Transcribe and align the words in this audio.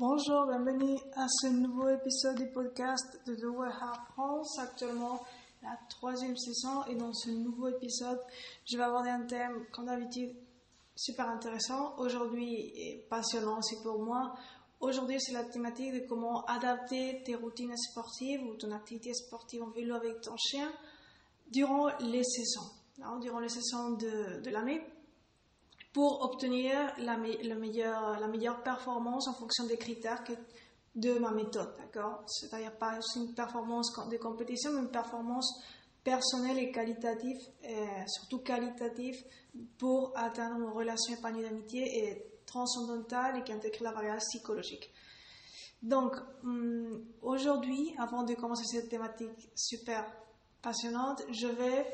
Bonjour, 0.00 0.46
bienvenue 0.46 0.98
à 1.14 1.26
ce 1.28 1.48
nouveau 1.48 1.90
épisode 1.90 2.38
du 2.38 2.46
podcast 2.46 3.20
de 3.26 3.34
The 3.34 3.54
Warehouse 3.54 3.98
France. 4.14 4.58
Actuellement, 4.58 5.22
la 5.62 5.78
troisième 5.90 6.38
saison 6.38 6.86
et 6.86 6.94
dans 6.94 7.12
ce 7.12 7.28
nouveau 7.28 7.68
épisode, 7.68 8.18
je 8.66 8.78
vais 8.78 8.82
aborder 8.82 9.10
un 9.10 9.26
thème, 9.26 9.66
comme 9.70 9.84
d'habitude, 9.84 10.34
super 10.96 11.28
intéressant. 11.28 11.98
Aujourd'hui, 11.98 12.72
passionnant 13.10 13.58
aussi 13.58 13.76
pour 13.82 13.98
moi. 13.98 14.34
Aujourd'hui, 14.80 15.20
c'est 15.20 15.34
la 15.34 15.44
thématique 15.44 15.92
de 15.92 16.08
comment 16.08 16.46
adapter 16.46 17.22
tes 17.22 17.34
routines 17.34 17.76
sportives 17.76 18.42
ou 18.42 18.54
ton 18.54 18.72
activité 18.72 19.12
sportive 19.12 19.64
en 19.64 19.68
vélo 19.68 19.96
avec 19.96 20.22
ton 20.22 20.36
chien 20.38 20.72
durant 21.52 21.88
les 21.98 22.24
saisons, 22.24 22.70
durant 23.20 23.40
les 23.40 23.50
saisons 23.50 23.90
de 23.90 24.48
l'année 24.48 24.82
pour 25.92 26.22
obtenir 26.22 26.92
la, 26.98 27.16
meilleure, 27.16 28.62
performance 28.62 29.26
en 29.28 29.34
fonction 29.34 29.66
des 29.66 29.76
critères 29.76 30.22
de 30.94 31.18
ma 31.18 31.30
méthode, 31.30 31.74
d'accord? 31.78 32.22
C'est-à-dire 32.26 32.76
pas 32.76 32.98
une 33.16 33.34
performance 33.34 33.92
de 34.08 34.16
compétition, 34.16 34.72
mais 34.72 34.80
une 34.80 34.90
performance 34.90 35.62
personnelle 36.04 36.58
et 36.58 36.70
qualitative, 36.70 37.38
et 37.62 37.86
surtout 38.06 38.38
qualitative, 38.38 39.16
pour 39.78 40.12
atteindre 40.16 40.56
une 40.60 40.70
relation 40.70 41.14
épanouie 41.14 41.42
d'amitié 41.42 42.04
et 42.04 42.24
transcendantale 42.46 43.38
et 43.38 43.44
qui 43.44 43.52
intègre 43.52 43.82
la 43.82 43.92
variable 43.92 44.20
psychologique. 44.20 44.92
Donc, 45.82 46.14
hum, 46.42 47.04
aujourd'hui, 47.22 47.94
avant 47.98 48.22
de 48.22 48.34
commencer 48.34 48.64
cette 48.64 48.88
thématique 48.88 49.50
super 49.54 50.04
passionnante, 50.62 51.22
je 51.30 51.46
vais 51.46 51.86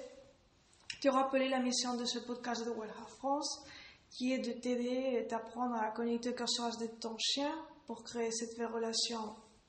te 1.00 1.08
rappeler 1.08 1.48
la 1.48 1.60
mission 1.60 1.94
de 1.96 2.04
ce 2.04 2.18
podcast 2.18 2.64
de 2.64 2.70
Well 2.70 2.90
France 3.18 3.64
qui 4.16 4.32
est 4.32 4.38
de 4.38 4.52
t'aider 4.52 5.18
et 5.18 5.26
t'apprendre 5.26 5.74
à 5.74 5.90
connecter 5.90 6.30
le 6.30 6.34
cœur 6.34 6.46
de 6.80 6.86
ton 7.00 7.16
chien 7.18 7.52
pour 7.86 8.02
créer 8.02 8.30
cette 8.30 8.56
relation 8.56 9.20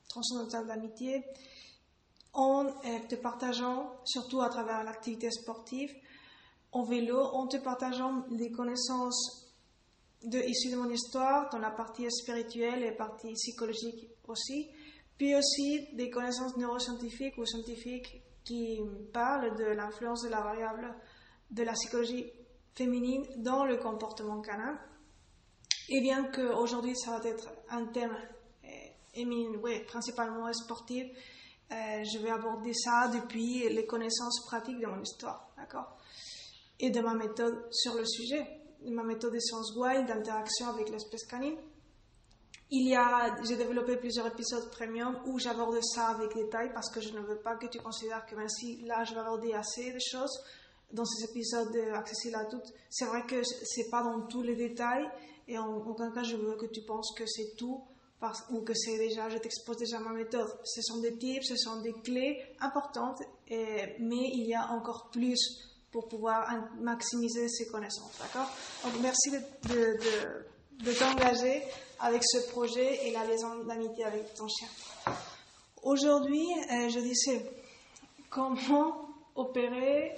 transcendantale 0.07 0.67
d'amitié 0.67 1.23
en 2.33 2.65
euh, 2.65 2.99
te 3.09 3.15
partageant, 3.15 3.91
surtout 4.05 4.41
à 4.41 4.49
travers 4.49 4.83
l'activité 4.83 5.31
sportive, 5.31 5.93
en 6.71 6.83
vélo, 6.83 7.19
en 7.19 7.47
te 7.47 7.57
partageant 7.57 8.25
des 8.29 8.51
connaissances 8.51 9.51
de, 10.23 10.39
issues 10.39 10.71
de 10.71 10.77
mon 10.77 10.89
histoire, 10.89 11.49
dans 11.49 11.59
la 11.59 11.71
partie 11.71 12.09
spirituelle 12.09 12.83
et 12.83 12.91
la 12.91 12.95
partie 12.95 13.33
psychologique 13.33 14.07
aussi, 14.27 14.69
puis 15.17 15.35
aussi 15.35 15.87
des 15.93 16.09
connaissances 16.09 16.55
neuroscientifiques 16.57 17.37
ou 17.37 17.45
scientifiques 17.45 18.21
qui 18.45 18.79
parlent 19.11 19.57
de 19.57 19.65
l'influence 19.65 20.21
de 20.21 20.29
la 20.29 20.41
variable 20.41 20.95
de 21.51 21.63
la 21.63 21.73
psychologie 21.73 22.31
féminine 22.77 23.25
dans 23.37 23.65
le 23.65 23.77
comportement 23.77 24.41
canin. 24.41 24.77
Et 25.89 26.01
bien 26.01 26.25
qu'aujourd'hui, 26.25 26.95
ça 26.95 27.17
va 27.17 27.27
être 27.27 27.49
un 27.69 27.85
thème 27.85 28.15
euh, 28.65 29.79
principalement 29.87 30.51
sportif, 30.53 31.07
euh, 31.71 32.03
je 32.03 32.19
vais 32.19 32.29
aborder 32.29 32.73
ça 32.73 33.09
depuis 33.13 33.67
les 33.69 33.85
connaissances 33.85 34.45
pratiques 34.45 34.79
de 34.79 34.85
mon 34.85 35.01
histoire, 35.01 35.49
d'accord? 35.57 35.97
Et 36.79 36.91
de 36.91 37.01
ma 37.01 37.13
méthode 37.13 37.67
sur 37.71 37.95
le 37.95 38.05
sujet, 38.05 38.45
de 38.85 38.91
ma 38.91 39.03
méthode 39.03 39.33
de 39.33 39.39
sciences 39.39 39.75
wild, 39.75 40.07
d'interaction 40.07 40.69
avec 40.69 40.89
l'espèce 40.89 41.25
canine. 41.25 41.57
Il 42.69 42.89
y 42.89 42.95
a, 42.95 43.35
j'ai 43.43 43.55
développé 43.55 43.97
plusieurs 43.97 44.27
épisodes 44.27 44.69
premium 44.69 45.17
où 45.25 45.39
j'aborde 45.39 45.79
ça 45.81 46.07
avec 46.07 46.35
détail 46.35 46.71
parce 46.73 46.89
que 46.89 47.01
je 47.01 47.13
ne 47.13 47.19
veux 47.19 47.39
pas 47.39 47.55
que 47.55 47.65
tu 47.67 47.79
considères 47.79 48.25
que 48.25 48.35
même 48.35 48.47
là 48.85 49.03
je 49.05 49.13
vais 49.13 49.21
aborder 49.21 49.53
assez 49.53 49.91
de 49.91 49.99
choses, 49.99 50.43
dans 50.91 51.05
ces 51.05 51.25
épisodes 51.25 51.75
accessibles 51.93 52.35
à 52.35 52.45
toutes. 52.45 52.73
C'est 52.89 53.05
vrai 53.05 53.23
que 53.25 53.43
c'est 53.43 53.89
pas 53.89 54.03
dans 54.03 54.21
tous 54.27 54.41
les 54.41 54.55
détails 54.55 55.07
et 55.47 55.57
en 55.57 55.75
aucun 55.75 56.11
cas 56.11 56.23
je 56.23 56.35
veux 56.35 56.55
que 56.55 56.65
tu 56.65 56.81
penses 56.81 57.13
que 57.15 57.25
c'est 57.25 57.55
tout 57.57 57.83
ou 58.49 58.61
que 58.61 58.73
c'est 58.73 58.97
déjà, 58.97 59.29
je 59.29 59.37
t'expose 59.37 59.77
déjà 59.77 59.99
ma 59.99 60.11
méthode. 60.11 60.47
Ce 60.63 60.81
sont 60.81 60.99
des 60.99 61.17
tips, 61.17 61.47
ce 61.47 61.55
sont 61.55 61.81
des 61.81 61.93
clés 61.93 62.41
importantes, 62.59 63.21
mais 63.49 64.31
il 64.33 64.47
y 64.47 64.55
a 64.55 64.71
encore 64.71 65.09
plus 65.11 65.37
pour 65.91 66.07
pouvoir 66.07 66.47
maximiser 66.79 67.47
ces 67.47 67.67
connaissances, 67.67 68.17
d'accord? 68.19 68.49
Donc 68.83 68.93
merci 69.01 69.31
de, 69.31 70.93
t'engager 70.93 71.63
avec 71.99 72.23
ce 72.23 72.49
projet 72.49 73.07
et 73.07 73.11
la 73.11 73.25
liaison 73.25 73.63
d'amitié 73.63 74.03
avec 74.03 74.33
ton 74.33 74.47
chien. 74.47 74.67
Aujourd'hui, 75.83 76.45
euh, 76.71 76.89
je 76.89 76.99
disais 76.99 77.45
comment 78.29 79.09
opérer 79.35 80.13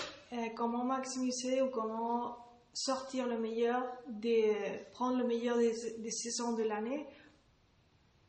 comment 0.56 0.84
maximiser 0.84 1.62
ou 1.62 1.69
comment 1.69 2.38
sortir 2.73 3.28
le 3.28 3.40
meilleur, 3.40 3.84
des, 4.07 4.56
prendre 4.91 5.17
le 5.17 5.25
meilleur 5.25 5.57
des, 5.57 6.12
saisons 6.12 6.53
de 6.53 6.63
l'année 6.63 7.06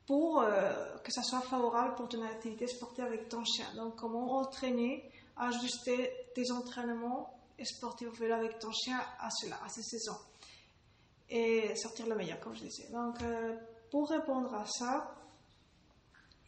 pour 0.06 0.40
euh, 0.40 0.98
que 1.04 1.12
ça 1.12 1.22
soit 1.22 1.40
favorable 1.40 1.94
pour 1.94 2.08
ton 2.08 2.22
activité 2.22 2.66
sportive 2.66 3.04
avec 3.04 3.28
ton 3.28 3.44
chien. 3.44 3.66
Donc, 3.76 3.96
comment 3.96 4.38
entraîner, 4.38 5.08
ajuster 5.36 6.10
tes 6.34 6.50
entraînements 6.50 7.38
sportifs 7.62 8.20
avec 8.22 8.58
ton 8.58 8.72
chien 8.72 8.98
à 9.20 9.30
cela, 9.30 9.56
à 9.64 9.68
ces 9.68 9.82
saisons. 9.82 10.18
Et 11.28 11.76
sortir 11.76 12.06
le 12.08 12.16
meilleur, 12.16 12.40
comme 12.40 12.56
je 12.56 12.62
disais. 12.62 12.88
Donc, 12.90 13.22
euh, 13.22 13.56
pour 13.90 14.08
répondre 14.08 14.52
à 14.54 14.64
ça, 14.66 15.14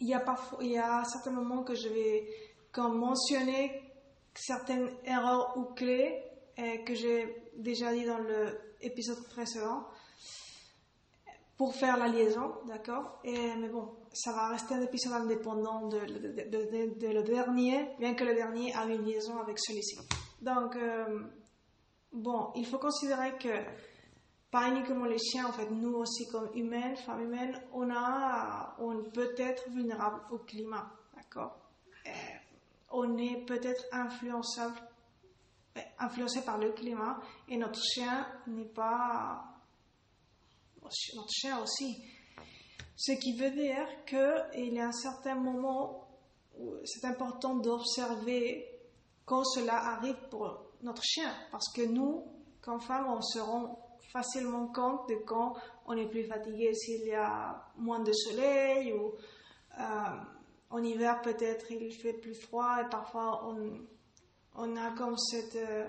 il 0.00 0.08
y 0.08 0.14
a, 0.14 0.20
parfois, 0.20 0.58
il 0.62 0.72
y 0.72 0.78
a 0.78 1.04
certains 1.04 1.30
moments 1.30 1.62
que 1.62 1.76
je 1.76 1.88
vais 1.88 2.28
comme 2.72 2.98
mentionner 2.98 3.91
certaines 4.34 4.90
erreurs 5.04 5.56
ou 5.56 5.64
clés 5.74 6.22
euh, 6.58 6.78
que 6.84 6.94
j'ai 6.94 7.50
déjà 7.56 7.92
dit 7.92 8.04
dans 8.04 8.20
l'épisode 8.80 9.22
précédent 9.28 9.86
pour 11.56 11.74
faire 11.74 11.96
la 11.96 12.08
liaison, 12.08 12.54
d'accord? 12.66 13.20
Mais 13.24 13.68
bon, 13.68 13.94
ça 14.12 14.32
va 14.32 14.48
rester 14.48 14.74
un 14.74 14.82
épisode 14.82 15.12
indépendant 15.12 15.86
de, 15.86 15.98
le 15.98 17.22
dernier, 17.22 17.88
bien 17.98 18.14
que 18.14 18.24
le 18.24 18.34
dernier 18.34 18.74
a 18.74 18.84
une 18.86 19.04
liaison 19.04 19.38
avec 19.38 19.58
celui-ci. 19.58 19.96
Donc, 20.40 20.74
euh, 20.76 21.20
bon, 22.12 22.50
il 22.56 22.66
faut 22.66 22.78
considérer 22.78 23.38
que 23.38 23.48
pas 24.50 24.68
uniquement 24.68 25.04
les 25.04 25.18
chiens, 25.18 25.46
en 25.46 25.52
fait, 25.52 25.70
nous 25.70 25.94
aussi 25.94 26.26
comme 26.28 26.50
humains, 26.54 26.96
femmes 26.96 27.22
humaines, 27.22 27.58
on, 27.72 27.88
a, 27.90 28.76
on 28.80 29.04
peut 29.10 29.34
être 29.38 29.70
vulnérable 29.70 30.20
au 30.30 30.38
climat, 30.38 30.90
d'accord? 31.14 31.61
On 32.92 33.16
est 33.18 33.44
peut-être 33.46 33.84
influençable, 33.92 34.76
influencé 35.98 36.42
par 36.42 36.58
le 36.58 36.72
climat 36.72 37.18
et 37.48 37.56
notre 37.56 37.80
chien 37.82 38.26
n'est 38.46 38.64
pas 38.64 39.44
notre 41.14 41.30
chien 41.30 41.62
aussi. 41.62 42.02
Ce 42.96 43.12
qui 43.12 43.36
veut 43.36 43.50
dire 43.50 43.86
qu'il 44.06 44.74
y 44.74 44.80
a 44.80 44.86
un 44.86 44.92
certain 44.92 45.34
moment 45.34 46.08
où 46.58 46.74
c'est 46.84 47.06
important 47.06 47.56
d'observer 47.56 48.68
quand 49.24 49.44
cela 49.44 49.76
arrive 49.76 50.16
pour 50.30 50.66
notre 50.82 51.02
chien. 51.02 51.32
Parce 51.50 51.72
que 51.72 51.82
nous, 51.82 52.24
comme 52.60 52.80
femmes, 52.80 53.06
on 53.08 53.20
se 53.20 53.38
rend 53.38 53.78
facilement 54.12 54.66
compte 54.68 55.08
de 55.08 55.16
quand 55.26 55.54
on 55.86 55.96
est 55.96 56.08
plus 56.08 56.24
fatigué, 56.24 56.74
s'il 56.74 57.06
y 57.06 57.14
a 57.14 57.64
moins 57.76 58.00
de 58.00 58.12
soleil 58.12 58.92
ou 58.92 59.12
euh, 59.78 59.82
en 60.72 60.82
hiver, 60.82 61.20
peut-être, 61.20 61.70
il 61.70 61.92
fait 61.92 62.14
plus 62.14 62.34
froid 62.34 62.78
et 62.80 62.88
parfois 62.88 63.46
on, 63.46 63.86
on 64.56 64.76
a 64.76 64.90
comme 64.92 65.16
cette, 65.18 65.56
euh, 65.56 65.84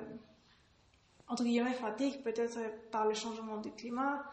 entre 1.27 1.43
guillemets, 1.43 1.73
fatigue, 1.73 2.21
peut-être 2.21 2.59
par 2.91 3.07
le 3.07 3.13
changement 3.13 3.57
du 3.57 3.71
climat. 3.71 4.23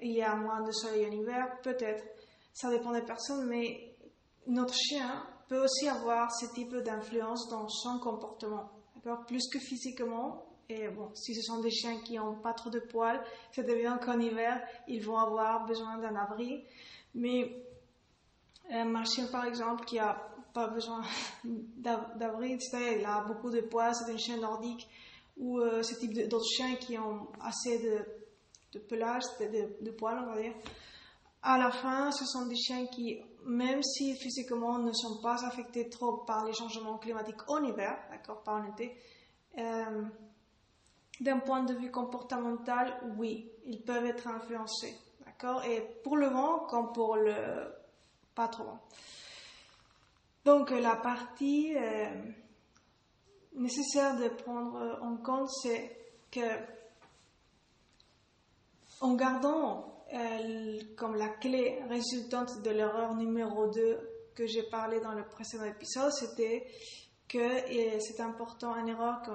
Il 0.00 0.12
y 0.12 0.22
a 0.22 0.34
moins 0.34 0.62
de 0.62 0.72
soleil 0.72 1.06
en 1.06 1.12
hiver, 1.12 1.60
peut-être. 1.62 2.02
Ça 2.54 2.70
dépend 2.70 2.92
des 2.92 3.02
personnes, 3.02 3.46
mais 3.46 3.94
notre 4.46 4.74
chien 4.74 5.22
peut 5.48 5.62
aussi 5.62 5.86
avoir 5.86 6.34
ce 6.34 6.46
type 6.46 6.74
d'influence 6.76 7.48
dans 7.50 7.68
son 7.68 7.98
comportement. 7.98 8.70
Plus 9.26 9.48
que 9.52 9.58
physiquement, 9.58 10.46
et 10.70 10.88
bon, 10.88 11.10
si 11.14 11.34
ce 11.34 11.42
sont 11.42 11.60
des 11.60 11.70
chiens 11.70 12.00
qui 12.00 12.16
n'ont 12.16 12.36
pas 12.36 12.54
trop 12.54 12.70
de 12.70 12.80
poils, 12.80 13.22
c'est 13.52 13.68
évident 13.68 13.98
qu'en 13.98 14.18
hiver, 14.18 14.62
ils 14.88 15.04
vont 15.04 15.18
avoir 15.18 15.66
besoin 15.66 15.98
d'un 15.98 16.16
abri. 16.16 16.64
Mais 17.14 17.69
un 18.70 19.04
chien, 19.04 19.26
par 19.26 19.44
exemple, 19.44 19.84
qui 19.84 19.98
a 19.98 20.30
pas 20.52 20.68
besoin 20.68 21.02
d'abri, 21.44 22.58
il 22.72 23.04
a 23.04 23.24
beaucoup 23.24 23.50
de 23.50 23.60
poils, 23.60 23.94
c'est 23.94 24.12
un 24.12 24.16
chien 24.16 24.38
nordique, 24.38 24.88
ou 25.36 25.58
euh, 25.58 25.82
ce 25.82 25.94
type 25.94 26.28
d'autres 26.28 26.48
chiens 26.48 26.76
qui 26.76 26.98
ont 26.98 27.28
assez 27.40 27.78
de, 27.78 28.78
pelage, 28.78 29.22
de, 29.40 29.84
de, 29.84 29.90
poils, 29.90 30.18
on 30.22 30.34
va 30.34 30.40
dire. 30.40 30.54
À 31.42 31.58
la 31.58 31.70
fin, 31.70 32.10
ce 32.12 32.24
sont 32.26 32.46
des 32.46 32.56
chiens 32.56 32.86
qui, 32.86 33.18
même 33.46 33.82
si 33.82 34.14
physiquement 34.16 34.78
ne 34.78 34.92
sont 34.92 35.20
pas 35.22 35.44
affectés 35.46 35.88
trop 35.88 36.18
par 36.18 36.44
les 36.44 36.52
changements 36.52 36.98
climatiques 36.98 37.48
en 37.48 37.64
hiver, 37.64 37.98
d'accord, 38.10 38.42
pas 38.42 38.52
en 38.52 38.66
été, 38.66 38.94
euh, 39.58 40.02
d'un 41.20 41.38
point 41.38 41.62
de 41.64 41.74
vue 41.74 41.90
comportemental, 41.90 42.92
oui, 43.16 43.50
ils 43.64 43.82
peuvent 43.82 44.04
être 44.04 44.26
influencés, 44.26 44.94
d'accord. 45.24 45.64
Et 45.64 45.80
pour 46.04 46.16
le 46.16 46.28
vent, 46.28 46.60
comme 46.68 46.92
pour 46.92 47.16
le 47.16 47.79
trop. 48.48 48.78
Donc 50.44 50.70
la 50.70 50.96
partie 50.96 51.76
euh, 51.76 52.06
nécessaire 53.54 54.16
de 54.16 54.28
prendre 54.28 54.98
en 55.02 55.16
compte, 55.16 55.50
c'est 55.62 55.96
que 56.30 56.40
en 59.00 59.14
gardant 59.14 60.04
euh, 60.12 60.80
comme 60.96 61.16
la 61.16 61.28
clé 61.28 61.78
résultante 61.88 62.62
de 62.62 62.70
l'erreur 62.70 63.14
numéro 63.14 63.68
2 63.68 64.10
que 64.34 64.46
j'ai 64.46 64.62
parlé 64.64 65.00
dans 65.00 65.12
le 65.12 65.24
précédent 65.24 65.64
épisode, 65.64 66.12
c'était 66.12 66.66
que 67.28 68.00
c'est 68.00 68.20
important, 68.20 68.74
une 68.76 68.88
erreur 68.88 69.22
que 69.22 69.30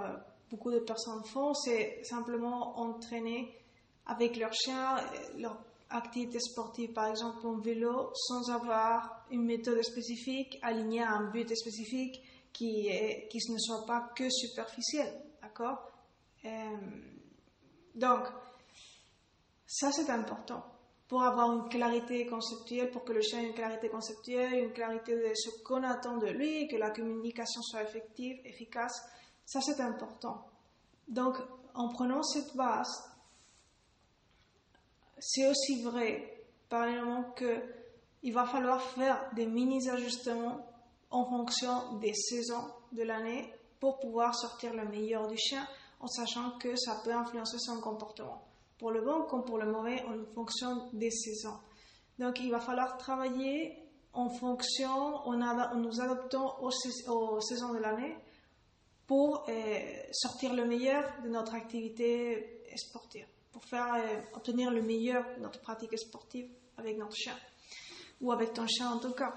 beaucoup 0.50 0.72
de 0.72 0.80
personnes 0.80 1.24
font, 1.24 1.54
c'est 1.54 2.04
simplement 2.04 2.78
entraîner 2.80 3.58
avec 4.06 4.38
leur 4.38 4.54
chien 4.54 4.98
leur 5.38 5.58
activité 5.90 6.40
sportive, 6.40 6.94
par 6.94 7.08
exemple 7.08 7.46
en 7.46 7.60
vélo, 7.60 8.12
sans 8.14 8.50
avoir 8.50 9.26
une 9.32 9.46
méthode 9.46 9.82
spécifique 9.84 10.60
alignée 10.62 11.02
à 11.02 11.12
un 11.12 11.30
but 11.32 11.56
spécifique 11.56 12.22
qui, 12.52 12.90
qui 13.30 13.52
ne 13.52 13.58
soit 13.58 13.86
pas 13.86 14.10
que 14.16 14.30
superficiel. 14.30 15.12
D'accord? 15.42 15.92
Euh, 16.46 16.78
Donc, 17.96 18.26
ça 19.66 19.92
c'est 19.92 20.10
important 20.10 20.64
pour 21.08 21.22
avoir 21.22 21.52
une 21.54 21.70
clarité 21.70 22.26
conceptuelle, 22.26 22.90
pour 22.92 23.04
que 23.04 23.14
le 23.14 23.22
chien 23.22 23.40
ait 23.42 23.48
une 23.48 23.54
clarité 23.54 23.90
conceptuelle, 23.90 24.66
une 24.66 24.74
clarité 24.74 25.16
de 25.16 25.34
ce 25.36 25.64
qu'on 25.64 25.84
attend 25.84 26.18
de 26.18 26.28
lui, 26.28 26.68
que 26.68 26.78
la 26.78 26.90
communication 26.90 27.62
soit 27.62 27.84
effective, 27.84 28.38
efficace. 28.44 29.02
Ça 29.46 29.62
c'est 29.62 29.80
important. 29.82 30.48
Donc, 31.08 31.36
en 31.76 31.90
prenant 31.90 32.24
cette 32.24 32.56
base, 32.56 32.90
c'est 35.28 35.48
aussi 35.48 35.82
vrai, 35.82 36.46
par 36.70 36.88
moment 36.88 37.32
que 37.36 37.64
il 38.22 38.32
va 38.32 38.46
falloir 38.46 38.80
faire 38.80 39.30
des 39.36 39.48
mini-ajustements 39.48 40.68
en 41.10 41.26
fonction 41.26 41.98
des 42.00 42.14
saisons 42.14 42.68
de 42.92 43.02
l'année 43.02 43.52
pour 43.80 43.98
pouvoir 44.00 44.36
sortir 44.36 44.74
le 44.74 44.88
meilleur 44.88 45.28
du 45.28 45.38
chien 45.38 45.68
en 46.00 46.08
sachant 46.08 46.58
que 46.60 46.76
ça 46.76 47.02
peut 47.04 47.14
influencer 47.14 47.58
son 47.58 47.82
comportement. 47.82 48.44
Pour 48.78 48.92
le 48.92 49.02
bon 49.02 49.24
comme 49.24 49.44
pour 49.46 49.58
le 49.58 49.72
mauvais 49.72 50.04
en 50.04 50.34
fonction 50.36 50.90
des 50.94 51.10
saisons. 51.10 51.58
Donc 52.20 52.40
il 52.40 52.52
va 52.52 52.60
falloir 52.60 52.98
travailler 52.98 53.80
en 54.14 54.30
fonction, 54.30 54.90
en, 54.90 55.76
nous 55.76 56.02
adaptant 56.02 56.62
aux, 56.62 56.72
saisons 57.42 57.74
de 57.74 57.80
l'année 57.80 58.16
pour 59.08 59.46
euh, 59.50 59.80
sortir 60.12 60.54
le 60.54 60.66
meilleur 60.66 61.04
de 61.24 61.30
notre 61.30 61.56
activité 61.56 62.64
sportive, 62.76 63.28
pour 63.56 63.64
faire 63.64 63.94
euh, 63.94 64.22
obtenir 64.34 64.70
le 64.70 64.82
meilleur 64.82 65.24
de 65.38 65.42
notre 65.42 65.62
pratique 65.62 65.98
sportive 65.98 66.50
avec 66.76 66.98
notre 66.98 67.16
chien, 67.16 67.38
ou 68.20 68.34
avec 68.34 68.52
ton 68.52 68.68
chien 68.68 68.92
en 68.92 69.00
tout 69.00 69.14
cas. 69.14 69.34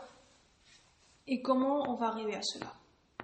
Et 1.28 1.40
comment 1.40 1.88
on 1.88 1.94
va 1.94 2.08
arriver 2.08 2.34
à 2.34 2.42
cela? 2.42 2.74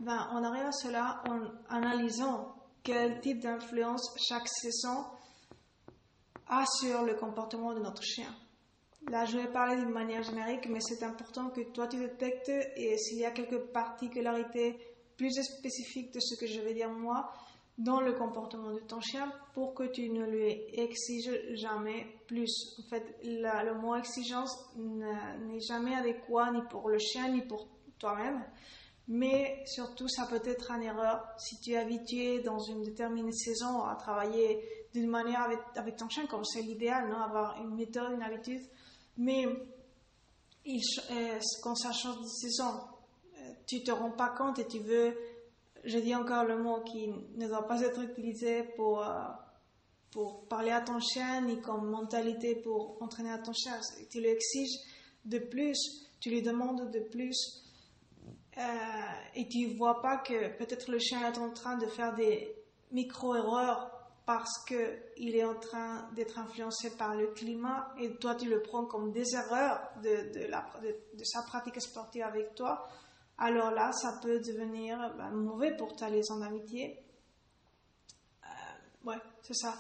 Ben, 0.01 0.29
On 0.35 0.45
arrive 0.45 0.67
à 0.67 0.71
cela 0.71 1.21
en 1.29 1.41
analysant 1.69 2.55
quel 2.85 3.21
type 3.21 3.41
d'influence 3.41 4.15
chaque 4.29 4.47
saison 4.47 5.05
a 6.47 6.65
sur 6.65 7.03
le 7.03 7.15
comportement 7.15 7.75
de 7.75 7.81
notre 7.81 8.05
chien. 8.05 8.33
Là, 9.09 9.25
je 9.25 9.37
vais 9.37 9.51
parler 9.51 9.75
d'une 9.75 9.91
manière 9.91 10.23
générique, 10.23 10.69
mais 10.69 10.81
c'est 10.81 11.03
important 11.03 11.51
que 11.51 11.63
toi 11.73 11.89
tu 11.89 11.97
détectes 11.97 12.53
et 12.77 12.97
s'il 12.99 13.19
y 13.19 13.25
a 13.25 13.33
quelques 13.33 13.73
particularités 13.73 14.79
plus 15.17 15.43
spécifiques 15.43 16.15
de 16.15 16.21
ce 16.21 16.39
que 16.39 16.47
je 16.47 16.61
vais 16.61 16.73
dire 16.73 16.91
moi 16.91 17.33
dans 17.79 18.01
le 18.01 18.13
comportement 18.13 18.73
de 18.73 18.81
ton 18.81 19.01
chien 19.01 19.33
pour 19.53 19.75
que 19.75 19.85
tu 19.85 20.09
ne 20.09 20.25
lui 20.25 20.51
exiges 20.73 21.55
jamais 21.55 22.07
plus. 22.27 22.77
En 22.79 22.89
fait, 22.89 23.17
le 23.25 23.75
mot 23.75 23.97
exigence 23.97 24.57
n'est 24.77 25.61
jamais 25.61 25.95
adéquat 25.95 26.53
ni 26.53 26.63
pour 26.71 26.89
le 26.89 26.99
chien 26.99 27.29
ni 27.31 27.43
pour 27.43 27.67
toi-même. 27.99 28.45
Mais 29.07 29.63
surtout, 29.67 30.09
ça 30.09 30.27
peut 30.27 30.41
être 30.45 30.71
une 30.71 30.83
erreur 30.83 31.27
si 31.37 31.61
tu 31.61 31.73
es 31.73 31.77
habitué 31.77 32.41
dans 32.41 32.59
une 32.59 32.83
déterminée 32.83 33.33
saison 33.33 33.83
à 33.83 33.97
travailler 33.97 34.61
d'une 34.95 35.09
manière 35.09 35.43
avec, 35.43 35.59
avec, 35.75 35.97
ton 35.97 36.09
chien, 36.09 36.27
comme 36.27 36.45
c'est 36.45 36.63
l'idéal, 36.63 37.13
avoir 37.13 37.61
une 37.61 37.75
méthode, 37.75 38.13
une 38.13 38.23
habitude. 38.23 38.63
Mais 39.19 39.47
il, 40.65 40.81
euh, 41.11 41.39
quand 41.63 41.75
ça 41.75 41.93
change 41.93 42.21
de 42.21 42.27
saison, 42.27 42.81
euh, 43.39 43.53
tu 43.67 43.83
te 43.83 43.91
rends 43.91 44.13
pas 44.13 44.31
compte 44.31 44.59
et 44.59 44.67
tu 44.67 44.79
veux, 44.79 45.15
je 45.85 45.99
dis 45.99 46.15
encore 46.15 46.45
le 46.45 46.59
mot 46.59 46.81
qui 46.81 47.09
ne 47.37 47.47
doit 47.47 47.67
pas 47.67 47.81
être 47.83 48.01
utilisé 48.03 48.63
pour, 48.77 49.03
euh, 49.03 49.11
pour 50.11 50.47
parler 50.49 50.71
à 50.71 50.81
ton 50.81 51.01
chien, 51.01 51.43
ni 51.43 51.61
comme 51.61 51.91
mentalité 51.91 52.57
pour 52.57 52.97
entraîner 53.01 53.31
à 53.31 53.39
ton 53.39 53.53
chien. 53.53 53.79
Tu 54.11 54.21
lui 54.21 54.29
exiges 54.29 54.79
de 55.25 55.39
plus, 55.39 55.79
tu 56.21 56.31
lui 56.31 56.43
demandes 56.43 56.91
de 56.91 57.01
plus 57.01 57.65
euh, 58.57 58.61
et 59.35 59.49
tu 59.49 59.67
vois 59.77 60.01
pas 60.01 60.19
que 60.19 60.57
peut-être 60.57 60.91
le 60.91 60.99
chien 60.99 61.31
est 61.31 61.39
en 61.39 61.51
train 61.51 61.77
de 61.77 61.87
faire 61.87 62.15
des 62.15 62.55
micro-erreurs 62.93 63.91
parce 64.27 64.65
qu'il 64.65 65.37
est 65.37 65.45
en 65.45 65.57
train 65.57 66.09
d'être 66.15 66.39
influencé 66.39 66.97
par 66.97 67.15
le 67.15 67.27
climat 67.29 67.93
et 67.99 68.15
toi 68.17 68.35
tu 68.35 68.49
le 68.49 68.63
prends 68.63 68.87
comme 68.87 69.13
des 69.13 69.35
erreurs 69.35 69.81
de, 70.03 70.33
de, 70.33 70.47
la, 70.47 70.65
de, 70.83 71.25
sa 71.25 71.43
pratique 71.43 71.81
sportive 71.81 72.23
avec 72.23 72.55
toi, 72.55 72.87
alors 73.39 73.71
là 73.71 73.93
ça 73.93 74.19
peut 74.23 74.41
devenir 74.41 74.99
ben, 75.17 75.31
mauvais 75.31 75.77
pour 75.77 75.95
ta 75.97 76.09
liaison 76.09 76.39
d'amitié. 76.39 76.99
Euh, 78.45 79.09
ouais, 79.09 79.19
c'est 79.43 79.55
ça. 79.55 79.75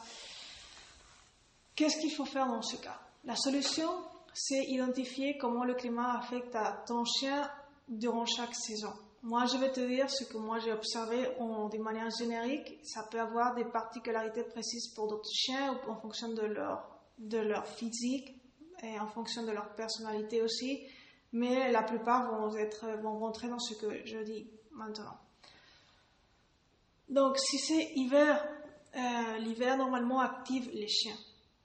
Qu'est-ce 1.75 1.99
qu'il 1.99 2.13
faut 2.13 2.25
faire 2.25 2.47
dans 2.47 2.63
ce 2.63 2.77
cas? 2.77 3.01
La 3.25 3.37
solution, 3.37 3.89
c'est 4.33 4.65
identifier 4.65 5.39
comment 5.39 5.65
le 5.65 5.75
climat 5.75 6.19
affecte 6.19 6.57
ton 6.87 7.05
chien 7.05 7.51
durant 7.89 8.27
chaque 8.27 8.55
saison. 8.55 8.93
Moi, 9.23 9.47
je 9.47 9.57
vais 9.57 9.73
te 9.73 9.81
dire 9.81 10.11
ce 10.11 10.25
que 10.25 10.37
moi 10.37 10.59
j'ai 10.59 10.73
observé 10.73 11.17
de 11.23 11.83
manière 11.83 12.11
générique. 12.11 12.79
Ça 12.83 13.05
peut 13.11 13.19
avoir 13.19 13.55
des 13.55 13.65
particularités 13.65 14.45
précises 14.45 14.93
pour 14.95 15.09
d'autres 15.09 15.31
chiens 15.33 15.81
en 15.89 15.97
fonction 15.97 16.29
de 16.29 17.39
leur 17.39 17.67
physique 17.67 18.35
et 18.83 18.99
en 19.01 19.07
fonction 19.07 19.43
de 19.43 19.51
leur 19.51 19.75
personnalité 19.75 20.43
aussi. 20.43 20.87
Mais 21.35 21.71
la 21.71 21.83
plupart 21.83 22.31
vont, 22.31 22.57
être, 22.57 22.87
vont 23.03 23.19
rentrer 23.19 23.49
dans 23.49 23.59
ce 23.59 23.75
que 23.75 24.07
je 24.07 24.19
dis 24.19 24.49
maintenant. 24.71 25.19
Donc, 27.09 27.39
si 27.39 27.59
c'est 27.59 27.93
hiver, 27.97 28.43
euh, 28.97 29.39
l'hiver 29.39 29.77
normalement 29.77 30.21
active 30.21 30.71
les 30.73 30.89
chiens 30.89 31.17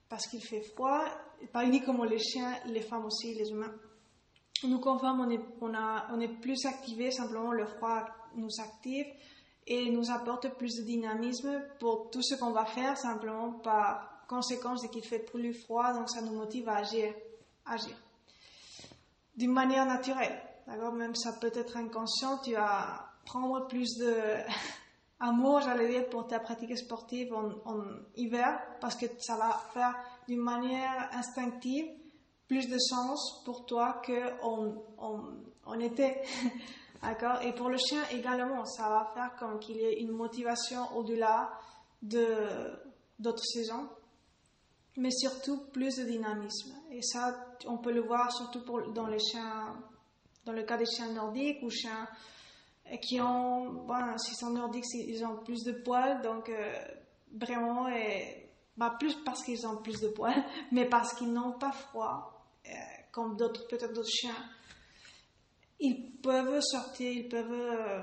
parce 0.09 0.27
qu'il 0.27 0.43
fait 0.43 0.61
froid, 0.61 1.05
pas 1.53 1.63
uniquement 1.63 2.03
les 2.03 2.19
chiens, 2.19 2.53
les 2.65 2.81
femmes 2.81 3.05
aussi, 3.05 3.33
les 3.35 3.49
humains 3.51 3.73
nous 4.67 4.79
confirme 4.79 5.21
on 5.21 5.29
est, 5.29 5.39
on, 5.61 5.73
a, 5.73 6.07
on 6.11 6.19
est 6.19 6.27
plus 6.41 6.65
activé, 6.65 7.11
simplement 7.11 7.51
le 7.51 7.65
froid 7.65 8.05
nous 8.35 8.49
active 8.59 9.05
et 9.65 9.89
nous 9.89 10.11
apporte 10.11 10.49
plus 10.57 10.75
de 10.75 10.83
dynamisme 10.83 11.61
pour 11.79 12.09
tout 12.09 12.21
ce 12.21 12.35
qu'on 12.35 12.51
va 12.51 12.65
faire, 12.65 12.97
simplement 12.97 13.53
par 13.53 14.25
conséquence 14.27 14.85
qu'il 14.87 15.03
fait 15.03 15.19
plus 15.19 15.53
froid, 15.53 15.93
donc 15.93 16.09
ça 16.09 16.21
nous 16.21 16.33
motive 16.33 16.67
à 16.67 16.77
agir. 16.77 17.95
D'une 19.39 19.53
manière 19.53 19.85
naturelle, 19.85 20.37
d'accord 20.67 20.91
Même 20.91 21.15
ça 21.15 21.31
peut 21.31 21.51
être 21.55 21.77
inconscient, 21.77 22.39
tu 22.39 22.55
vas 22.55 23.09
prendre 23.25 23.67
plus 23.67 23.95
de 23.97 24.13
amour, 25.21 25.61
j'allais 25.61 25.87
dire, 25.87 26.09
pour 26.09 26.27
ta 26.27 26.41
pratique 26.41 26.77
sportive 26.77 27.33
en, 27.33 27.51
en 27.63 27.83
hiver, 28.17 28.59
parce 28.81 28.97
que 28.97 29.05
ça 29.17 29.37
va 29.37 29.57
faire 29.73 29.95
d'une 30.27 30.41
manière 30.41 31.07
instinctive 31.13 31.85
plus 32.49 32.67
de 32.67 32.77
sens 32.77 33.41
pour 33.45 33.65
toi 33.65 34.01
qu'on 34.05 34.83
on, 34.97 35.21
on 35.65 35.79
était. 35.79 36.21
D'accord 37.01 37.41
Et 37.41 37.53
pour 37.55 37.69
le 37.69 37.77
chien 37.77 38.01
également, 38.11 38.65
ça 38.65 38.89
va 38.89 39.09
faire 39.13 39.37
comme 39.39 39.57
qu'il 39.59 39.77
y 39.77 39.85
ait 39.85 40.01
une 40.01 40.11
motivation 40.11 40.81
au-delà 40.97 41.49
de, 42.01 42.27
d'autres 43.17 43.45
saisons, 43.45 43.87
mais 44.97 45.11
surtout 45.11 45.61
plus 45.71 45.95
de 45.95 46.03
dynamisme. 46.03 46.73
Et 46.91 47.01
ça, 47.01 47.45
on 47.67 47.77
peut 47.77 47.91
le 47.91 48.01
voir 48.01 48.31
surtout 48.31 48.63
pour, 48.63 48.91
dans 48.91 49.07
les 49.07 49.19
chiens, 49.19 49.75
le 50.47 50.63
cas 50.63 50.77
des 50.77 50.85
chiens 50.85 51.11
nordiques 51.11 51.61
ou 51.61 51.69
chiens 51.69 52.07
qui 53.01 53.21
ont, 53.21 53.85
s'ils 54.17 54.35
sont 54.35 54.49
nordiques, 54.49 54.85
ils 54.93 55.23
ont 55.23 55.37
plus 55.37 55.63
de 55.63 55.73
poils, 55.73 56.21
donc 56.21 56.49
euh, 56.49 56.73
vraiment, 57.31 57.87
et, 57.87 58.49
bah, 58.77 58.95
plus 58.99 59.15
parce 59.23 59.43
qu'ils 59.43 59.67
ont 59.67 59.77
plus 59.77 59.99
de 60.01 60.07
poils, 60.07 60.43
mais 60.71 60.85
parce 60.85 61.13
qu'ils 61.13 61.31
n'ont 61.31 61.53
pas 61.53 61.71
froid 61.71 62.39
euh, 62.65 62.71
comme 63.11 63.35
d'autres, 63.35 63.67
peut-être 63.67 63.93
d'autres 63.93 64.09
chiens, 64.09 64.35
ils 65.79 66.17
peuvent 66.21 66.61
sortir, 66.61 67.11
ils 67.11 67.29
peuvent 67.29 67.51
euh, 67.51 68.01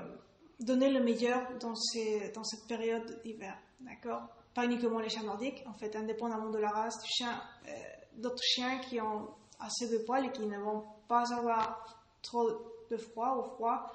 donner 0.59 0.89
le 0.89 1.03
meilleur 1.03 1.57
dans, 1.59 1.75
ces, 1.75 2.31
dans 2.33 2.43
cette 2.43 2.67
période 2.67 3.21
d'hiver, 3.23 3.57
d'accord? 3.79 4.27
Pas 4.53 4.65
uniquement 4.65 4.99
les 4.99 5.09
chiens 5.09 5.23
nordiques, 5.23 5.63
en 5.67 5.73
fait, 5.73 5.95
indépendamment 5.95 6.49
de 6.49 6.57
la 6.57 6.69
race 6.69 6.99
du 7.01 7.07
chien, 7.07 7.41
euh, 7.67 7.71
d'autres 8.15 8.43
chiens 8.43 8.79
qui 8.79 8.99
ont 8.99 9.29
assez 9.59 9.89
de 9.89 9.97
poils 9.99 10.25
et 10.25 10.31
qui 10.31 10.45
ne 10.45 10.57
vont 10.57 10.83
pas 11.07 11.33
avoir 11.33 12.03
trop 12.21 12.49
de 12.89 12.97
froid 12.97 13.37
ou 13.37 13.55
froid, 13.55 13.91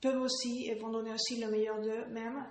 peuvent 0.00 0.20
aussi 0.20 0.66
et 0.66 0.74
vont 0.74 0.90
donner 0.90 1.12
aussi 1.12 1.40
le 1.40 1.50
meilleur 1.50 1.80
d'eux-mêmes 1.80 2.44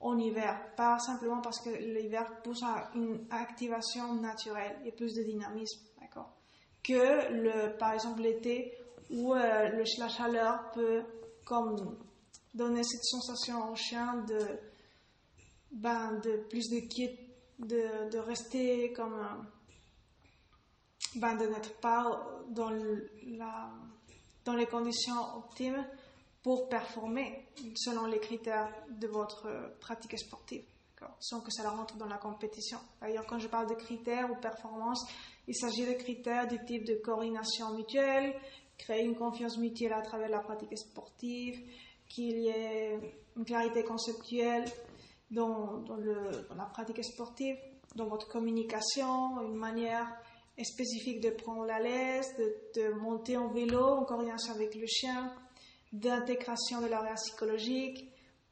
en 0.00 0.18
hiver, 0.18 0.74
pas 0.76 0.98
simplement 0.98 1.40
parce 1.40 1.60
que 1.60 1.70
l'hiver 1.70 2.42
pousse 2.42 2.62
à 2.62 2.90
une 2.94 3.26
activation 3.30 4.14
naturelle 4.14 4.76
et 4.84 4.92
plus 4.92 5.14
de 5.14 5.22
dynamisme, 5.22 5.80
d'accord 6.00 6.30
que 6.84 7.32
le, 7.32 7.76
par 7.78 7.94
exemple 7.94 8.22
l'été 8.22 8.76
où 9.10 9.34
euh, 9.34 9.84
la 9.98 10.08
chaleur 10.08 10.70
peut 10.72 11.02
comme 11.44 11.98
donner 12.54 12.84
cette 12.84 13.04
sensation 13.04 13.72
au 13.72 13.74
chien 13.74 14.22
de, 14.28 14.38
ben, 15.72 16.20
de 16.22 16.36
plus 16.48 16.68
de 16.68 16.80
quiet, 16.86 17.18
de, 17.58 18.10
de 18.10 18.18
rester 18.18 18.92
comme 18.92 19.46
ben, 21.16 21.36
de 21.36 21.46
n'être 21.46 21.74
pas 21.80 22.26
dans, 22.48 22.70
la, 22.70 23.70
dans 24.44 24.54
les 24.54 24.66
conditions 24.66 25.36
optimes 25.36 25.86
pour 26.42 26.68
performer 26.68 27.46
selon 27.74 28.06
les 28.06 28.18
critères 28.18 28.70
de 28.90 29.06
votre 29.06 29.76
pratique 29.80 30.18
sportive, 30.18 30.64
sans 31.20 31.40
que 31.40 31.50
ça 31.50 31.70
rentre 31.70 31.96
dans 31.96 32.06
la 32.06 32.18
compétition. 32.18 32.78
D'ailleurs, 33.00 33.26
quand 33.26 33.38
je 33.38 33.48
parle 33.48 33.68
de 33.68 33.74
critères 33.74 34.30
ou 34.30 34.36
performance, 34.36 35.06
il 35.46 35.54
s'agit 35.54 35.86
de 35.86 35.92
critères 35.92 36.46
du 36.46 36.62
type 36.64 36.84
de 36.84 36.94
coordination 36.96 37.72
mutuelle, 37.74 38.34
créer 38.76 39.04
une 39.04 39.14
confiance 39.14 39.56
mutuelle 39.56 39.92
à 39.92 40.02
travers 40.02 40.28
la 40.28 40.40
pratique 40.40 40.76
sportive, 40.76 41.60
qu'il 42.08 42.38
y 42.38 42.48
ait 42.48 42.98
une 43.36 43.44
clarité 43.44 43.82
conceptuelle 43.82 44.64
dans, 45.30 45.78
dans, 45.78 45.96
le, 45.96 46.46
dans 46.48 46.54
la 46.56 46.66
pratique 46.66 47.02
sportive, 47.04 47.56
dans 47.96 48.06
votre 48.06 48.28
communication, 48.28 49.40
une 49.42 49.56
manière 49.56 50.06
spécifique 50.62 51.20
de 51.20 51.30
prendre 51.30 51.64
la 51.64 51.80
laisse, 51.80 52.32
de, 52.36 52.92
monter 52.92 53.36
en 53.36 53.48
vélo 53.48 53.82
en 53.82 54.04
coordination 54.04 54.54
avec 54.54 54.74
le 54.74 54.86
chien, 54.86 55.32
d'intégration 55.92 56.80
de 56.80 56.86
l'area 56.86 57.14
psychologique 57.14 58.10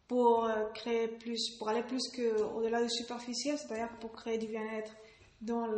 pour 0.08 0.44
euh, 0.44 0.64
créer 0.74 1.08
plus, 1.08 1.56
pour 1.58 1.68
aller 1.68 1.82
plus 1.82 2.08
que 2.08 2.42
au-delà 2.56 2.82
du 2.82 2.90
superficiel, 2.90 3.56
c'est-à-dire 3.56 3.96
pour 4.00 4.12
créer 4.12 4.38
du 4.38 4.46
bien-être 4.48 4.92
dans 5.40 5.68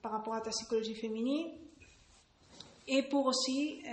par 0.00 0.12
rapport 0.12 0.34
à 0.34 0.40
ta 0.40 0.50
psychologie 0.50 0.94
féminine. 0.94 1.52
Et 2.86 3.02
pour 3.02 3.26
aussi 3.26 3.82
euh, 3.86 3.90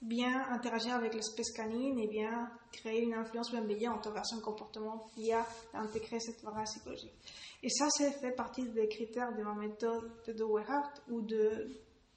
bien 0.00 0.48
interagir 0.50 0.94
avec 0.94 1.14
l'espèce 1.14 1.50
canine 1.52 1.98
et 1.98 2.06
bien 2.06 2.50
créer 2.72 3.02
une 3.02 3.14
influence 3.14 3.50
bienveillante 3.50 4.06
envers 4.06 4.26
son 4.26 4.40
comportement 4.40 5.06
via 5.16 5.46
intégrer 5.74 6.20
cette 6.20 6.42
variable 6.42 6.68
psychologique. 6.68 7.14
Et 7.62 7.68
ça, 7.68 7.88
c'est 7.90 8.12
fait 8.12 8.30
partie 8.30 8.62
des 8.68 8.88
critères 8.88 9.34
de 9.34 9.42
ma 9.42 9.54
méthode 9.54 10.10
de 10.26 10.32
Dewey 10.32 10.64
ou 11.08 11.22
de 11.22 11.68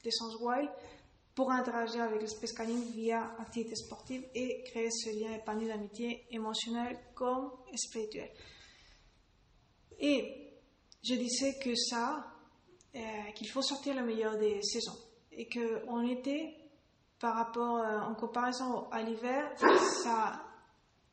d'Essence 0.04 0.36
Wild 0.42 0.70
pour 1.36 1.52
interagir 1.52 2.02
avec 2.02 2.22
l'espèce 2.22 2.54
canine 2.54 2.84
via 2.92 3.36
activité 3.40 3.76
sportive 3.76 4.24
et 4.34 4.64
créer 4.64 4.90
ce 4.92 5.10
lien 5.10 5.34
épanoui 5.36 5.68
d'amitié 5.68 6.26
émotionnelle 6.32 7.00
comme 7.16 7.52
spirituel. 7.76 8.30
Et 10.00 10.52
je 11.04 11.16
disais 11.16 11.58
que 11.60 11.76
ça, 11.76 12.26
euh, 12.96 13.32
qu'il 13.36 13.48
faut 13.48 13.62
sortir 13.62 13.96
le 13.96 14.04
meilleur 14.04 14.38
des 14.38 14.62
saisons 14.62 14.98
et 15.32 15.48
qu'en 15.48 16.02
été, 16.02 16.61
par 17.22 17.36
rapport, 17.36 17.78
euh, 17.78 18.00
en 18.00 18.16
comparaison 18.16 18.90
à 18.92 19.04
l'hiver, 19.04 19.52
ça, 20.04 20.42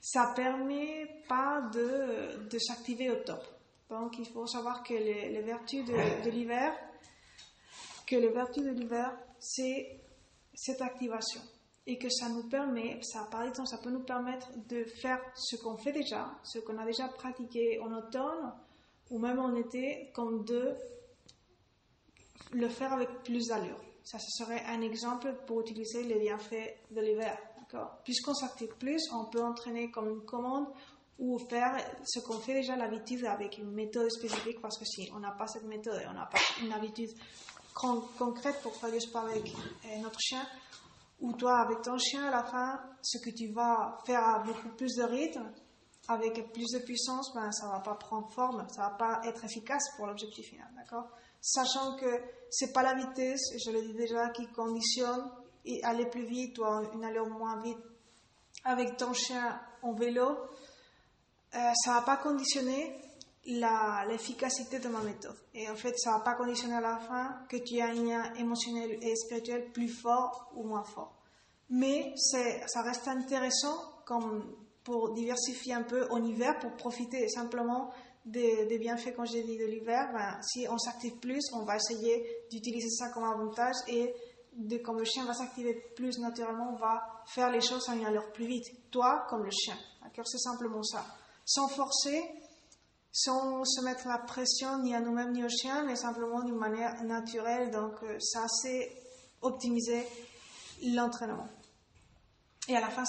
ça 0.00 0.32
permet 0.34 1.22
pas 1.28 1.62
de, 1.72 2.48
de 2.48 2.58
s'activer 2.58 3.08
au 3.10 3.16
top. 3.16 3.42
Donc 3.88 4.18
il 4.18 4.26
faut 4.26 4.46
savoir 4.46 4.82
que 4.82 4.94
les, 4.94 5.30
les 5.30 5.42
vertus 5.42 5.84
de, 5.84 6.24
de 6.24 6.30
l'hiver, 6.30 6.74
que 8.06 8.16
les 8.16 8.30
vertus 8.30 8.64
de 8.64 8.70
l'hiver, 8.70 9.16
c'est 9.38 10.00
cette 10.54 10.82
activation 10.82 11.40
et 11.86 11.98
que 11.98 12.08
ça 12.08 12.28
nous 12.28 12.48
permet, 12.48 13.00
ça 13.02 13.26
par 13.30 13.42
exemple, 13.42 13.68
ça 13.68 13.78
peut 13.78 13.90
nous 13.90 14.04
permettre 14.04 14.48
de 14.68 14.84
faire 14.84 15.20
ce 15.34 15.56
qu'on 15.56 15.76
fait 15.76 15.92
déjà, 15.92 16.32
ce 16.42 16.58
qu'on 16.58 16.78
a 16.78 16.84
déjà 16.84 17.08
pratiqué 17.08 17.80
en 17.80 17.92
automne 17.92 18.52
ou 19.10 19.18
même 19.18 19.38
en 19.38 19.54
été, 19.54 20.10
comme 20.14 20.44
de 20.44 20.74
le 22.52 22.68
faire 22.68 22.92
avec 22.92 23.08
plus 23.24 23.48
d'allure. 23.48 23.80
Ça, 24.04 24.18
ce 24.18 24.44
serait 24.44 24.64
un 24.66 24.80
exemple 24.80 25.34
pour 25.46 25.60
utiliser 25.60 26.02
les 26.04 26.18
bienfaits 26.18 26.74
de 26.90 27.00
l'hiver. 27.00 27.38
Puisqu'on 28.04 28.34
s'active 28.34 28.74
plus, 28.78 29.00
on 29.12 29.24
peut 29.26 29.42
entraîner 29.42 29.90
comme 29.90 30.10
une 30.10 30.24
commande 30.24 30.66
ou 31.18 31.38
faire 31.38 31.76
ce 32.04 32.20
qu'on 32.20 32.38
fait 32.38 32.54
déjà 32.54 32.76
l'habitude 32.76 33.24
avec 33.24 33.58
une 33.58 33.70
méthode 33.70 34.10
spécifique 34.10 34.60
parce 34.60 34.78
que 34.78 34.84
si 34.84 35.10
on 35.14 35.20
n'a 35.20 35.30
pas 35.30 35.46
cette 35.46 35.64
méthode 35.64 36.02
on 36.10 36.12
n'a 36.12 36.26
pas 36.26 36.38
une 36.62 36.72
habitude 36.72 37.10
concrète 38.18 38.60
pour 38.62 38.74
faire 38.74 38.90
du 38.90 39.00
sport 39.00 39.24
avec 39.24 39.46
euh, 39.46 39.98
notre 40.02 40.20
chien, 40.20 40.44
ou 41.20 41.32
toi 41.32 41.60
avec 41.60 41.82
ton 41.82 41.96
chien, 41.98 42.24
à 42.26 42.30
la 42.30 42.44
fin, 42.44 42.80
ce 43.00 43.18
que 43.18 43.30
tu 43.30 43.52
vas 43.52 43.98
faire 44.04 44.22
à 44.22 44.38
beaucoup 44.40 44.68
plus 44.76 44.94
de 44.96 45.04
rythme, 45.04 45.50
avec 46.08 46.52
plus 46.52 46.66
de 46.72 46.80
puissance, 46.80 47.32
ben, 47.34 47.50
ça 47.52 47.68
va 47.68 47.80
pas 47.80 47.94
prendre 47.94 48.28
forme, 48.32 48.66
ça 48.68 48.82
va 48.82 48.90
pas 48.90 49.20
être 49.24 49.44
efficace 49.44 49.84
pour 49.96 50.06
l'objectif 50.06 50.48
final, 50.48 50.68
d'accord? 50.76 51.08
Sachant 51.42 51.96
que 51.96 52.06
c'est 52.50 52.72
pas 52.72 52.84
la 52.84 52.94
vitesse, 52.94 53.40
je 53.64 53.72
le 53.72 53.82
dis 53.82 53.94
déjà, 53.94 54.28
qui 54.28 54.46
conditionne 54.46 55.28
et 55.64 55.82
aller 55.82 56.06
plus 56.06 56.24
vite 56.24 56.56
ou 56.58 56.64
une 56.94 57.04
allure 57.04 57.28
moins 57.28 57.60
vite 57.60 57.82
avec 58.64 58.96
ton 58.96 59.12
chien 59.12 59.60
en 59.82 59.92
vélo, 59.92 60.28
euh, 61.54 61.72
ça 61.84 61.94
va 61.94 62.02
pas 62.02 62.16
conditionner 62.18 62.96
l'efficacité 63.44 64.78
de 64.78 64.88
ma 64.88 65.00
méthode. 65.00 65.36
Et 65.52 65.68
en 65.68 65.74
fait, 65.74 65.98
ça 65.98 66.12
va 66.12 66.20
pas 66.20 66.34
conditionner 66.34 66.76
à 66.76 66.80
la 66.80 66.98
fin 66.98 67.44
que 67.48 67.56
tu 67.56 67.74
aies 67.74 67.82
un 67.82 67.92
lien 67.92 68.32
émotionnel 68.34 68.98
et 69.02 69.16
spirituel 69.16 69.72
plus 69.72 69.88
fort 69.88 70.52
ou 70.54 70.62
moins 70.62 70.84
fort. 70.84 71.18
Mais 71.70 72.14
ça 72.16 72.82
reste 72.82 73.08
intéressant 73.08 73.76
comme 74.06 74.44
pour 74.84 75.12
diversifier 75.12 75.74
un 75.74 75.82
peu 75.82 76.08
en 76.10 76.22
hiver, 76.24 76.58
pour 76.60 76.72
profiter 76.76 77.28
simplement 77.28 77.90
des, 78.24 78.78
bienfaits, 78.78 79.14
quand 79.16 79.24
j'ai 79.24 79.42
dit, 79.42 79.58
de 79.58 79.64
l'hiver. 79.64 80.10
Ben, 80.12 80.40
si 80.42 80.66
on 80.68 80.78
s'active 80.78 81.16
plus, 81.18 81.42
on 81.54 81.64
va 81.64 81.76
essayer 81.76 82.44
d'utiliser 82.50 82.90
ça 82.90 83.10
comme 83.10 83.24
avantage 83.24 83.76
et 83.88 84.14
de, 84.54 84.78
comme 84.78 84.98
le 84.98 85.04
chien 85.04 85.24
va 85.24 85.34
s'activer 85.34 85.74
plus 85.96 86.18
naturellement, 86.18 86.72
on 86.74 86.76
va 86.76 87.24
faire 87.26 87.50
les 87.50 87.60
choses 87.60 87.88
une 87.88 88.04
allure 88.04 88.32
plus 88.32 88.46
vite. 88.46 88.66
Toi, 88.90 89.26
comme 89.28 89.44
le 89.44 89.50
chien. 89.50 89.76
C'est 90.24 90.38
simplement 90.38 90.82
ça. 90.82 91.04
Sans 91.44 91.68
forcer, 91.68 92.22
sans 93.10 93.64
se 93.64 93.82
mettre 93.82 94.06
la 94.06 94.18
pression 94.18 94.78
ni 94.82 94.94
à 94.94 95.00
nous-mêmes 95.00 95.32
ni 95.32 95.44
au 95.44 95.48
chien, 95.48 95.84
mais 95.84 95.96
simplement 95.96 96.42
d'une 96.42 96.56
manière 96.56 97.02
naturelle. 97.04 97.70
Donc, 97.70 97.94
euh, 98.02 98.18
ça, 98.20 98.46
c'est 98.48 98.92
optimiser 99.40 100.06
l'entraînement. 100.82 101.48
Et 102.68 102.76
à 102.76 102.80
la 102.80 102.90
fin, 102.90 103.04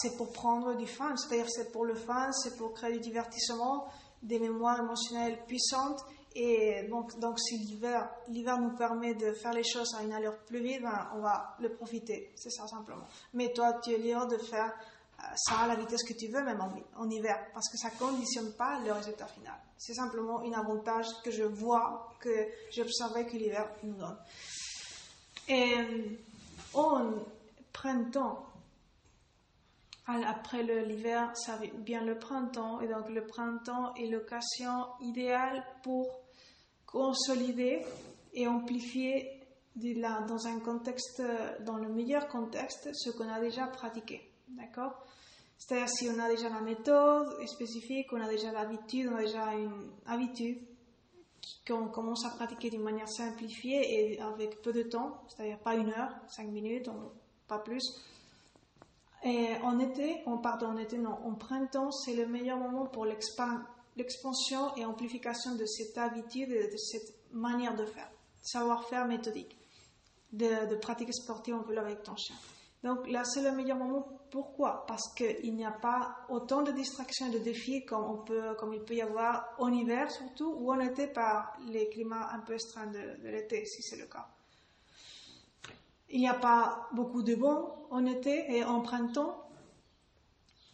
c'est 0.00 0.16
pour 0.16 0.32
prendre 0.32 0.76
du 0.76 0.86
fun, 0.86 1.16
c'est-à-dire 1.16 1.50
c'est 1.50 1.72
pour 1.72 1.84
le 1.84 1.94
fun, 1.94 2.30
c'est 2.32 2.56
pour 2.56 2.72
créer 2.72 2.92
du 2.92 3.00
divertissement, 3.00 3.88
des 4.22 4.38
mémoires 4.38 4.80
émotionnelles 4.80 5.38
puissantes. 5.46 6.04
Et 6.34 6.88
donc, 6.88 7.18
donc 7.18 7.38
si 7.38 7.58
l'hiver, 7.58 8.08
nous 8.28 8.76
permet 8.76 9.14
de 9.14 9.32
faire 9.32 9.52
les 9.52 9.64
choses 9.64 9.94
à 9.98 10.02
une 10.02 10.12
allure 10.12 10.38
plus 10.46 10.62
vite, 10.62 10.82
ben, 10.82 11.10
on 11.14 11.20
va 11.20 11.56
le 11.60 11.70
profiter. 11.74 12.32
C'est 12.36 12.50
ça 12.50 12.66
simplement. 12.66 13.06
Mais 13.34 13.52
toi, 13.52 13.74
tu 13.82 13.92
es 13.92 13.98
libre 13.98 14.26
de 14.28 14.38
faire 14.38 14.72
ça 15.36 15.60
à 15.60 15.66
la 15.66 15.74
vitesse 15.74 16.02
que 16.02 16.14
tu 16.14 16.28
veux, 16.28 16.42
même 16.42 16.60
en, 16.96 17.10
hiver, 17.10 17.36
parce 17.52 17.68
que 17.68 17.76
ça 17.76 17.90
ne 17.90 17.98
conditionne 17.98 18.52
pas 18.52 18.80
le 18.84 18.92
résultat 18.92 19.26
final. 19.26 19.54
C'est 19.78 19.94
simplement 19.94 20.40
un 20.40 20.52
avantage 20.52 21.06
que 21.24 21.30
je 21.30 21.44
vois, 21.44 22.12
que 22.20 22.48
j'observais 22.70 23.26
que 23.26 23.36
l'hiver 23.36 23.68
nous 23.82 23.94
donne. 23.94 24.18
Et 25.48 25.74
en 26.74 27.04
euh, 27.04 27.10
printemps, 27.72 28.46
après 30.06 30.62
l'hiver, 30.62 31.30
ça 31.34 31.58
vient 31.84 32.04
le 32.04 32.18
printemps, 32.18 32.80
et 32.80 32.88
donc 32.88 33.08
le 33.08 33.26
printemps 33.26 33.94
est 33.94 34.06
l'occasion 34.06 34.86
idéale 35.00 35.64
pour 35.82 36.06
consolider 36.86 37.82
et 38.34 38.46
amplifier 38.46 39.40
dans 39.74 40.46
un 40.46 40.60
contexte, 40.60 41.22
dans 41.60 41.76
le 41.76 41.88
meilleur 41.88 42.28
contexte, 42.28 42.90
ce 42.92 43.10
qu'on 43.10 43.28
a 43.28 43.40
déjà 43.40 43.66
pratiqué. 43.66 44.28
D'accord? 44.48 44.92
C'est-à-dire 45.56 45.88
si 45.88 46.08
on 46.10 46.18
a 46.18 46.28
déjà 46.28 46.48
la 46.48 46.60
méthode 46.60 47.46
spécifique, 47.46 48.12
on 48.12 48.20
a 48.20 48.28
déjà 48.28 48.50
l'habitude, 48.52 49.08
on 49.10 49.16
a 49.16 49.22
déjà 49.22 49.54
une 49.54 49.92
habitude 50.06 50.58
qu'on 51.66 51.88
commence 51.88 52.26
à 52.26 52.30
pratiquer 52.30 52.70
d'une 52.70 52.82
manière 52.82 53.08
simplifiée 53.08 54.14
et 54.14 54.20
avec 54.20 54.60
peu 54.62 54.72
de 54.72 54.82
temps, 54.82 55.22
c'est-à-dire 55.28 55.58
pas 55.60 55.74
une 55.74 55.90
heure, 55.90 56.14
cinq 56.28 56.48
minutes, 56.48 56.88
pas 57.46 57.60
plus. 57.60 57.82
Et 59.24 59.54
en 59.62 59.78
été, 59.78 60.22
on, 60.26 60.38
pardon, 60.38 60.66
en 60.66 60.76
été, 60.76 60.98
non, 60.98 61.16
en 61.24 61.34
printemps, 61.34 61.90
c'est 61.92 62.14
le 62.14 62.26
meilleur 62.26 62.58
moment 62.58 62.86
pour 62.86 63.06
l'expansion 63.06 64.74
et 64.76 64.84
amplification 64.84 65.54
de 65.54 65.64
cette 65.64 65.96
habitude 65.96 66.50
et 66.50 66.68
de 66.68 66.76
cette 66.76 67.14
manière 67.32 67.76
de 67.76 67.84
faire, 67.84 68.10
savoir-faire 68.42 69.06
méthodique, 69.06 69.56
de, 70.32 70.68
de 70.68 70.76
pratique 70.76 71.14
sportive 71.14 71.54
en 71.54 71.62
vélo 71.62 71.80
avec 71.80 72.02
ton 72.02 72.16
chien. 72.16 72.36
Donc 72.82 73.08
là, 73.08 73.22
c'est 73.24 73.42
le 73.42 73.52
meilleur 73.52 73.76
moment. 73.76 74.06
Pourquoi? 74.30 74.84
Parce 74.86 75.14
qu'il 75.14 75.54
n'y 75.54 75.64
a 75.64 75.70
pas 75.70 76.16
autant 76.28 76.62
de 76.62 76.72
distractions 76.72 77.26
et 77.26 77.30
de 77.30 77.38
défis 77.38 77.84
comme, 77.84 78.02
on 78.02 78.24
peut, 78.24 78.54
comme 78.58 78.72
il 78.74 78.82
peut 78.82 78.94
y 78.94 79.02
avoir 79.02 79.54
en 79.58 79.72
hiver 79.72 80.10
surtout, 80.10 80.52
ou 80.58 80.72
en 80.72 80.80
été 80.80 81.06
par 81.06 81.56
les 81.68 81.88
climats 81.90 82.30
un 82.32 82.40
peu 82.40 82.54
estreints 82.54 82.88
de, 82.90 83.28
l'été, 83.28 83.64
si 83.66 83.82
c'est 83.82 83.96
le 83.96 84.06
cas. 84.06 84.26
Il 86.12 86.20
n'y 86.20 86.28
a 86.28 86.34
pas 86.34 86.88
beaucoup 86.92 87.22
de 87.22 87.34
vent 87.34 87.86
en 87.90 88.06
été 88.06 88.54
et 88.54 88.64
en 88.64 88.80
printemps. 88.80 89.48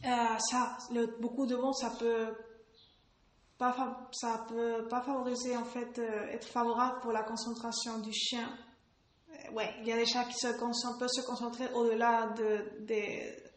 Euh, 0.05 0.39
ça, 0.39 0.77
beaucoup 1.21 1.47
de 1.47 1.57
vent, 1.57 1.73
ça 1.73 1.91
peut 1.99 2.35
pas, 3.57 4.09
ça 4.13 4.45
peut 4.49 4.87
pas 4.89 5.01
favoriser 5.01 5.57
en 5.57 5.65
fait, 5.65 5.99
euh, 5.99 6.29
être 6.29 6.47
favorable 6.47 7.01
pour 7.01 7.13
la 7.13 7.23
concentration 7.23 7.99
du 7.99 8.13
chien 8.13 8.49
ouais, 9.53 9.75
il 9.81 9.89
y 9.89 9.93
a 9.93 9.97
des 9.97 10.07
chats 10.07 10.25
qui 10.25 10.35
se 10.35 10.49
peuvent 10.99 11.09
se 11.09 11.27
concentrer 11.27 11.69
au-delà 11.75 12.35
de, 12.37 12.65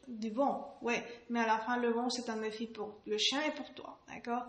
du 0.08 0.30
vent, 0.30 0.78
ouais. 0.82 1.04
Mais 1.30 1.42
à 1.42 1.48
la 1.48 1.60
fin, 1.60 1.78
le 1.78 1.92
vent, 1.92 2.10
c'est 2.10 2.30
un 2.30 2.38
défi 2.38 2.68
pour 2.68 3.02
le 3.06 3.18
chien 3.18 3.42
et 3.42 3.52
pour 3.52 3.74
toi, 3.74 4.00
d'accord? 4.08 4.44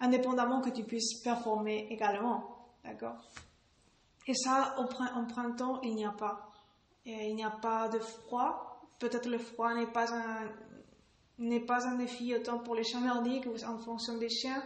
Indépendamment 0.00 0.60
que 0.60 0.70
tu 0.70 0.84
puisses 0.84 1.22
performer 1.22 1.88
également, 1.90 2.74
d'accord? 2.84 3.16
Et 4.26 4.34
ça, 4.34 4.76
au 4.78 4.84
printemps, 4.84 5.80
il 5.82 5.94
n'y 5.94 6.04
a 6.04 6.12
pas. 6.12 6.50
Il 7.04 7.34
n'y 7.34 7.44
a 7.44 7.50
pas 7.50 7.88
de 7.88 7.98
froid. 7.98 8.80
Peut-être 8.98 9.28
le 9.28 9.38
froid 9.38 9.74
n'est 9.74 9.90
pas 9.90 10.12
un, 10.14 10.48
n'est 11.38 11.60
pas 11.60 11.86
un 11.86 11.96
défi 11.96 12.34
autant 12.34 12.58
pour 12.58 12.74
les 12.74 12.84
chiens 12.84 13.00
nordiques 13.00 13.46
ou 13.46 13.54
en 13.64 13.78
fonction 13.78 14.16
des 14.16 14.30
chiens. 14.30 14.62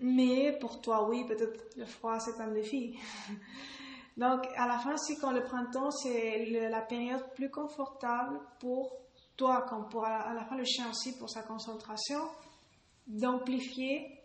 Mais 0.00 0.58
pour 0.58 0.80
toi, 0.80 1.08
oui, 1.08 1.24
peut-être 1.24 1.76
le 1.76 1.86
froid, 1.86 2.18
c'est 2.18 2.40
un 2.40 2.48
défi. 2.48 2.98
Donc, 4.16 4.46
à 4.56 4.66
la 4.66 4.78
fin, 4.78 4.96
c'est 4.98 5.16
quand 5.16 5.30
le 5.30 5.42
printemps, 5.42 5.90
c'est 5.90 6.44
la 6.46 6.82
période 6.82 7.32
plus 7.34 7.50
confortable 7.50 8.40
pour 8.60 8.98
toi, 9.36 9.62
comme 9.62 9.88
pour 9.88 10.04
à 10.04 10.34
la 10.34 10.44
fin 10.44 10.56
le 10.56 10.64
chien 10.64 10.90
aussi, 10.90 11.16
pour 11.16 11.30
sa 11.30 11.42
concentration, 11.42 12.20
d'amplifier, 13.06 14.20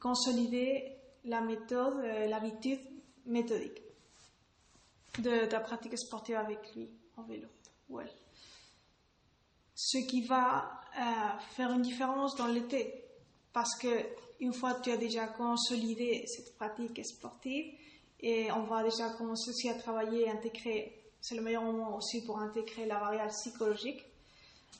consolider 0.00 0.96
la 1.24 1.40
méthode, 1.40 2.00
euh, 2.00 2.26
l'habitude 2.26 2.80
méthodique 3.26 3.82
de 5.18 5.46
ta 5.46 5.60
pratique 5.60 5.96
sportive 5.98 6.36
avec 6.36 6.74
lui 6.74 6.88
en 7.16 7.22
vélo. 7.22 7.48
Ce 9.74 9.98
qui 9.98 10.22
va 10.22 10.80
euh, 10.98 11.38
faire 11.56 11.70
une 11.72 11.82
différence 11.82 12.36
dans 12.36 12.46
l'été, 12.46 13.04
parce 13.52 13.76
que 13.76 13.88
une 14.40 14.52
fois 14.52 14.74
que 14.74 14.82
tu 14.82 14.90
as 14.90 14.96
déjà 14.96 15.26
consolidé 15.26 16.24
cette 16.26 16.56
pratique 16.56 17.04
sportive, 17.04 17.74
et 18.20 18.50
on 18.52 18.62
va 18.62 18.82
déjà 18.82 19.10
commencer 19.10 19.50
aussi 19.50 19.68
à 19.68 19.74
travailler, 19.74 20.26
c'est 21.20 21.34
le 21.34 21.42
meilleur 21.42 21.62
moment 21.62 21.96
aussi 21.96 22.24
pour 22.24 22.38
intégrer 22.38 22.86
la 22.86 22.98
variable 22.98 23.30
psychologique, 23.30 24.04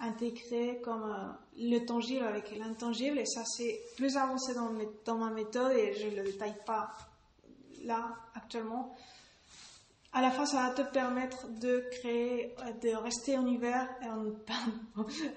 intégrer 0.00 0.80
comme 0.82 1.04
euh, 1.04 1.32
le 1.58 1.84
tangible 1.84 2.24
avec 2.24 2.56
l'intangible, 2.56 3.18
et 3.18 3.26
ça 3.26 3.44
c'est 3.44 3.80
plus 3.96 4.16
avancé 4.16 4.54
dans, 4.54 4.72
dans 5.04 5.16
ma 5.16 5.30
méthode 5.30 5.76
et 5.76 5.94
je 5.94 6.08
ne 6.08 6.16
le 6.16 6.24
détaille 6.24 6.56
pas 6.64 6.90
là 7.84 8.14
actuellement. 8.34 8.94
À 10.12 10.20
la 10.20 10.30
fin, 10.30 10.44
ça 10.44 10.68
va 10.68 10.70
te 10.70 10.82
permettre 10.82 11.48
de 11.48 11.88
créer, 11.90 12.54
de 12.82 12.94
rester 12.94 13.38
en 13.38 13.46
hiver 13.46 13.88
et 14.02 14.08
en, 14.08 14.26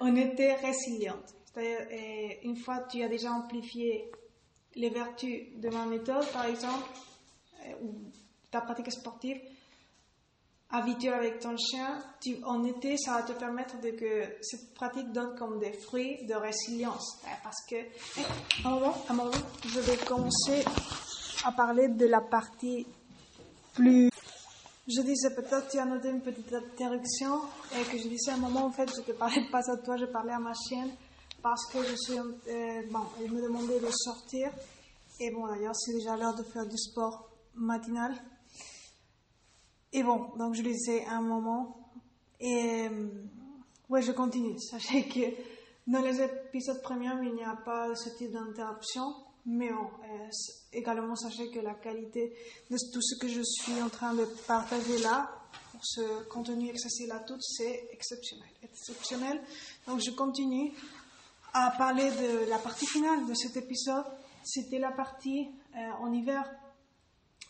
en 0.00 0.16
été 0.16 0.52
résiliente. 0.54 1.34
C'est-à-dire, 1.46 1.86
une 2.42 2.56
fois 2.56 2.80
que 2.80 2.90
tu 2.90 3.02
as 3.02 3.08
déjà 3.08 3.32
amplifié 3.32 4.10
les 4.76 4.90
vertus 4.90 5.58
de 5.58 5.68
ma 5.70 5.86
méthode, 5.86 6.26
par 6.32 6.44
exemple, 6.44 6.88
euh, 7.64 7.72
ou 7.82 7.94
ta 8.50 8.60
pratique 8.60 8.92
sportive, 8.92 9.40
habituelle 10.70 11.14
avec 11.14 11.40
ton 11.40 11.56
chien, 11.56 11.98
tu, 12.20 12.36
en 12.44 12.62
été, 12.64 12.96
ça 12.98 13.14
va 13.14 13.22
te 13.22 13.32
permettre 13.32 13.80
de 13.80 13.90
que 13.90 14.24
cette 14.42 14.74
pratique 14.74 15.10
donne 15.12 15.34
comme 15.36 15.58
des 15.58 15.72
fruits 15.72 16.26
de 16.26 16.34
résilience. 16.34 17.18
Parce 17.42 17.64
que, 17.68 17.76
un 18.64 18.70
moment, 18.70 18.94
un 19.08 19.14
moment, 19.14 19.30
je 19.64 19.80
vais 19.80 19.96
commencer 19.96 20.64
à 21.46 21.52
parler 21.52 21.88
de 21.88 22.06
la 22.06 22.20
partie 22.20 22.84
plus. 23.72 24.10
Je 24.88 25.00
disais 25.02 25.32
peut-être 25.32 25.68
tu 25.68 25.78
as 25.78 25.84
noté 25.84 26.08
une 26.08 26.20
petite 26.20 26.52
interruption 26.52 27.40
et 27.72 27.84
que 27.84 27.98
je 27.98 28.08
disais 28.08 28.32
un 28.32 28.38
moment 28.38 28.64
en 28.64 28.72
fait 28.72 28.90
je 28.90 29.12
ne 29.12 29.16
parlais 29.16 29.48
pas 29.50 29.70
à 29.70 29.76
toi, 29.76 29.96
je 29.96 30.06
parlais 30.06 30.32
à 30.32 30.40
ma 30.40 30.54
chienne 30.54 30.90
parce 31.42 31.72
que 31.72 31.78
je 31.84 31.94
suis 31.94 32.18
euh, 32.18 32.82
bon, 32.90 33.00
elle 33.20 33.30
me 33.30 33.40
demandait 33.42 33.78
de 33.78 33.88
sortir 33.92 34.50
et 35.20 35.30
bon 35.30 35.46
d'ailleurs 35.46 35.76
c'est 35.76 35.92
déjà 35.92 36.16
l'heure 36.16 36.34
de 36.34 36.42
faire 36.42 36.66
du 36.66 36.76
sport 36.76 37.28
matinal. 37.54 38.12
Et 39.92 40.02
bon 40.02 40.30
donc 40.36 40.54
je 40.54 40.62
disais 40.62 41.04
un 41.06 41.20
moment 41.20 41.92
et 42.40 42.88
euh, 42.90 43.08
ouais 43.88 44.02
je 44.02 44.10
continue. 44.10 44.58
Sachez 44.70 45.06
que 45.06 45.36
dans 45.86 46.00
les 46.00 46.20
épisodes 46.20 46.82
premiers 46.82 47.12
il 47.22 47.34
n'y 47.34 47.44
a 47.44 47.54
pas 47.64 47.94
ce 47.94 48.10
type 48.16 48.32
d'interruption 48.32 49.14
mais 49.46 49.70
euh, 49.70 50.28
également, 50.72 51.14
sachez 51.14 51.50
que 51.50 51.60
la 51.60 51.74
qualité 51.74 52.36
de 52.68 52.76
tout 52.92 53.00
ce 53.00 53.16
que 53.16 53.28
je 53.28 53.42
suis 53.42 53.80
en 53.80 53.88
train 53.88 54.12
de 54.12 54.24
partager 54.46 54.98
là, 54.98 55.30
pour 55.70 55.80
ce 55.84 56.24
contenu 56.24 56.70
accessible 56.70 57.12
à 57.12 57.20
toutes, 57.20 57.42
c'est 57.42 57.88
exceptionnel. 57.92 58.48
Exceptionnel. 58.62 59.40
Donc, 59.86 60.00
je 60.00 60.10
continue 60.10 60.72
à 61.52 61.70
parler 61.78 62.10
de 62.10 62.50
la 62.50 62.58
partie 62.58 62.86
finale 62.86 63.24
de 63.26 63.34
cet 63.34 63.56
épisode. 63.56 64.04
C'était 64.42 64.80
la 64.80 64.90
partie 64.90 65.48
euh, 65.76 65.90
en 66.00 66.12
hiver, 66.12 66.44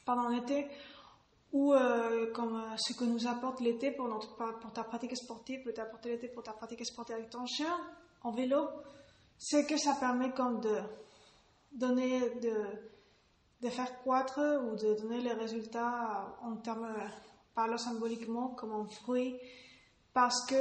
pendant 0.04 0.28
l'été, 0.28 0.66
où, 1.52 1.72
euh, 1.72 2.30
comme 2.34 2.62
ce 2.76 2.92
que 2.92 3.04
nous 3.04 3.26
apporte 3.26 3.60
l'été 3.60 3.90
pour, 3.90 4.06
pour 4.60 4.72
ta 4.72 4.84
pratique 4.84 5.16
sportive, 5.16 5.62
peut 5.64 5.72
l'été 6.04 6.28
pour 6.28 6.42
ta 6.42 6.52
pratique 6.52 6.84
sportive 6.84 7.14
avec 7.14 7.30
ton 7.30 7.46
chien, 7.46 7.74
en 8.22 8.32
vélo, 8.32 8.68
c'est 9.38 9.66
que 9.66 9.78
ça 9.78 9.94
permet 9.94 10.32
comme 10.32 10.60
de 10.60 10.78
donner, 11.76 12.30
de, 12.40 12.54
de 13.60 13.68
faire 13.68 14.00
croître 14.00 14.40
ou 14.64 14.76
de 14.76 14.94
donner 14.94 15.20
les 15.20 15.32
résultats 15.32 16.36
en 16.42 16.56
termes, 16.56 16.94
parlant 17.54 17.78
symboliquement 17.78 18.48
comme 18.48 18.72
un 18.72 18.86
fruit, 18.86 19.36
parce 20.12 20.44
que, 20.46 20.54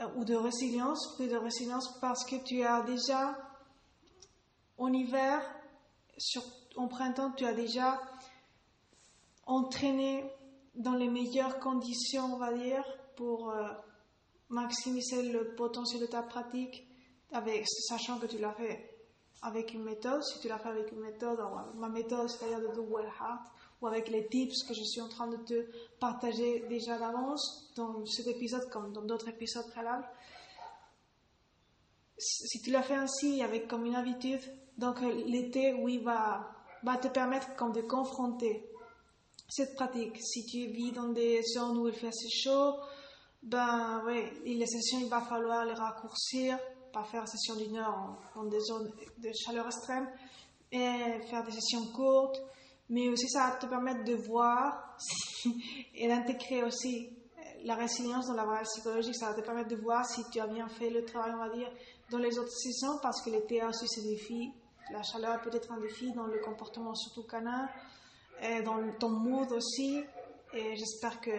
euh, 0.00 0.06
ou 0.16 0.24
de 0.24 0.34
résilience, 0.34 1.16
plus 1.16 1.28
de 1.28 1.36
résilience, 1.36 1.98
parce 2.00 2.24
que 2.24 2.36
tu 2.36 2.62
as 2.62 2.82
déjà, 2.82 3.36
en 4.78 4.92
hiver, 4.92 5.42
sur, 6.16 6.42
en 6.76 6.88
printemps, 6.88 7.32
tu 7.32 7.44
as 7.44 7.54
déjà 7.54 8.00
entraîné 9.46 10.30
dans 10.74 10.94
les 10.94 11.08
meilleures 11.08 11.58
conditions, 11.58 12.34
on 12.34 12.38
va 12.38 12.52
dire, 12.52 12.84
pour 13.16 13.50
euh, 13.50 13.68
maximiser 14.48 15.30
le 15.30 15.54
potentiel 15.54 16.02
de 16.02 16.06
ta 16.06 16.22
pratique, 16.22 16.86
avec, 17.32 17.66
sachant 17.68 18.18
que 18.18 18.26
tu 18.26 18.38
l'as 18.38 18.52
fait 18.52 18.89
avec 19.42 19.72
une 19.72 19.84
méthode, 19.84 20.22
si 20.22 20.38
tu 20.40 20.48
l'as 20.48 20.58
fait 20.58 20.68
avec 20.68 20.92
une 20.92 21.00
méthode, 21.00 21.38
ma 21.76 21.88
méthode, 21.88 22.28
c'est-à-dire 22.28 22.60
de 22.60 22.80
Well 22.80 23.06
Heart, 23.06 23.46
ou 23.80 23.86
avec 23.86 24.08
les 24.08 24.26
tips 24.26 24.64
que 24.64 24.74
je 24.74 24.82
suis 24.82 25.00
en 25.00 25.08
train 25.08 25.28
de 25.28 25.36
te 25.36 25.66
partager 25.98 26.66
déjà 26.68 26.98
d'avance 26.98 27.72
dans 27.74 28.04
cet 28.04 28.26
épisode 28.26 28.68
comme 28.68 28.92
dans 28.92 29.02
d'autres 29.02 29.28
épisodes 29.28 29.66
préalables. 29.70 30.08
Si 32.18 32.60
tu 32.60 32.70
l'as 32.70 32.82
fait 32.82 32.96
ainsi, 32.96 33.42
avec 33.42 33.66
comme 33.66 33.86
une 33.86 33.94
habitude, 33.94 34.42
donc 34.76 35.00
euh, 35.02 35.10
l'été, 35.26 35.72
oui, 35.72 35.98
va, 35.98 36.50
va 36.82 36.98
te 36.98 37.08
permettre 37.08 37.56
comme 37.56 37.72
de 37.72 37.80
confronter 37.80 38.70
cette 39.48 39.74
pratique. 39.74 40.18
Si 40.20 40.44
tu 40.44 40.66
vis 40.66 40.92
dans 40.92 41.08
des 41.08 41.42
zones 41.42 41.78
où 41.78 41.88
il 41.88 41.94
fait 41.94 42.08
assez 42.08 42.28
chaud, 42.28 42.74
ben 43.42 44.02
oui, 44.06 44.54
les 44.54 44.66
sessions, 44.66 45.00
il 45.00 45.08
va 45.08 45.22
falloir 45.22 45.64
les 45.64 45.72
raccourcir 45.72 46.58
pas 46.92 47.04
faire 47.04 47.26
session 47.28 47.56
d'une 47.56 47.76
heure 47.76 48.16
en, 48.34 48.44
des 48.44 48.60
zones 48.60 48.90
de 49.18 49.30
chaleur 49.32 49.66
extrême, 49.66 50.08
et 50.72 51.20
faire 51.28 51.44
des 51.44 51.52
sessions 51.52 51.86
courtes, 51.92 52.40
mais 52.88 53.08
aussi 53.08 53.28
ça 53.28 53.48
va 53.48 53.56
te 53.56 53.66
permettre 53.66 54.04
de 54.04 54.14
voir 54.14 54.96
et 55.94 56.08
d'intégrer 56.08 56.62
aussi 56.62 57.08
euh, 57.08 57.42
la 57.64 57.74
résilience 57.74 58.26
dans 58.28 58.34
la 58.34 58.44
variable 58.44 58.66
psychologique, 58.66 59.16
ça 59.16 59.30
va 59.30 59.34
te 59.34 59.40
permettre 59.40 59.68
de 59.68 59.76
voir 59.76 60.04
si 60.06 60.22
tu 60.30 60.40
as 60.40 60.46
bien 60.46 60.68
fait 60.68 60.90
le 60.90 61.04
travail, 61.04 61.32
on 61.34 61.38
va 61.38 61.50
dire, 61.50 61.70
dans 62.10 62.18
les 62.18 62.38
autres 62.38 62.52
saisons, 62.52 62.98
parce 63.02 63.22
que 63.22 63.30
l'été 63.30 63.60
a 63.60 63.68
aussi 63.68 63.86
ses 63.88 64.02
défis. 64.02 64.52
La 64.92 65.02
chaleur 65.02 65.40
peut 65.40 65.50
être 65.52 65.70
un 65.72 65.80
défi 65.80 66.12
dans 66.12 66.26
le 66.26 66.38
comportement 66.40 66.94
surtout 66.94 67.22
canin, 67.22 67.68
et 68.42 68.62
dans 68.62 68.78
ton 68.98 69.10
mood 69.10 69.50
aussi. 69.52 70.02
Et 70.52 70.76
j'espère 70.76 71.20
que, 71.20 71.30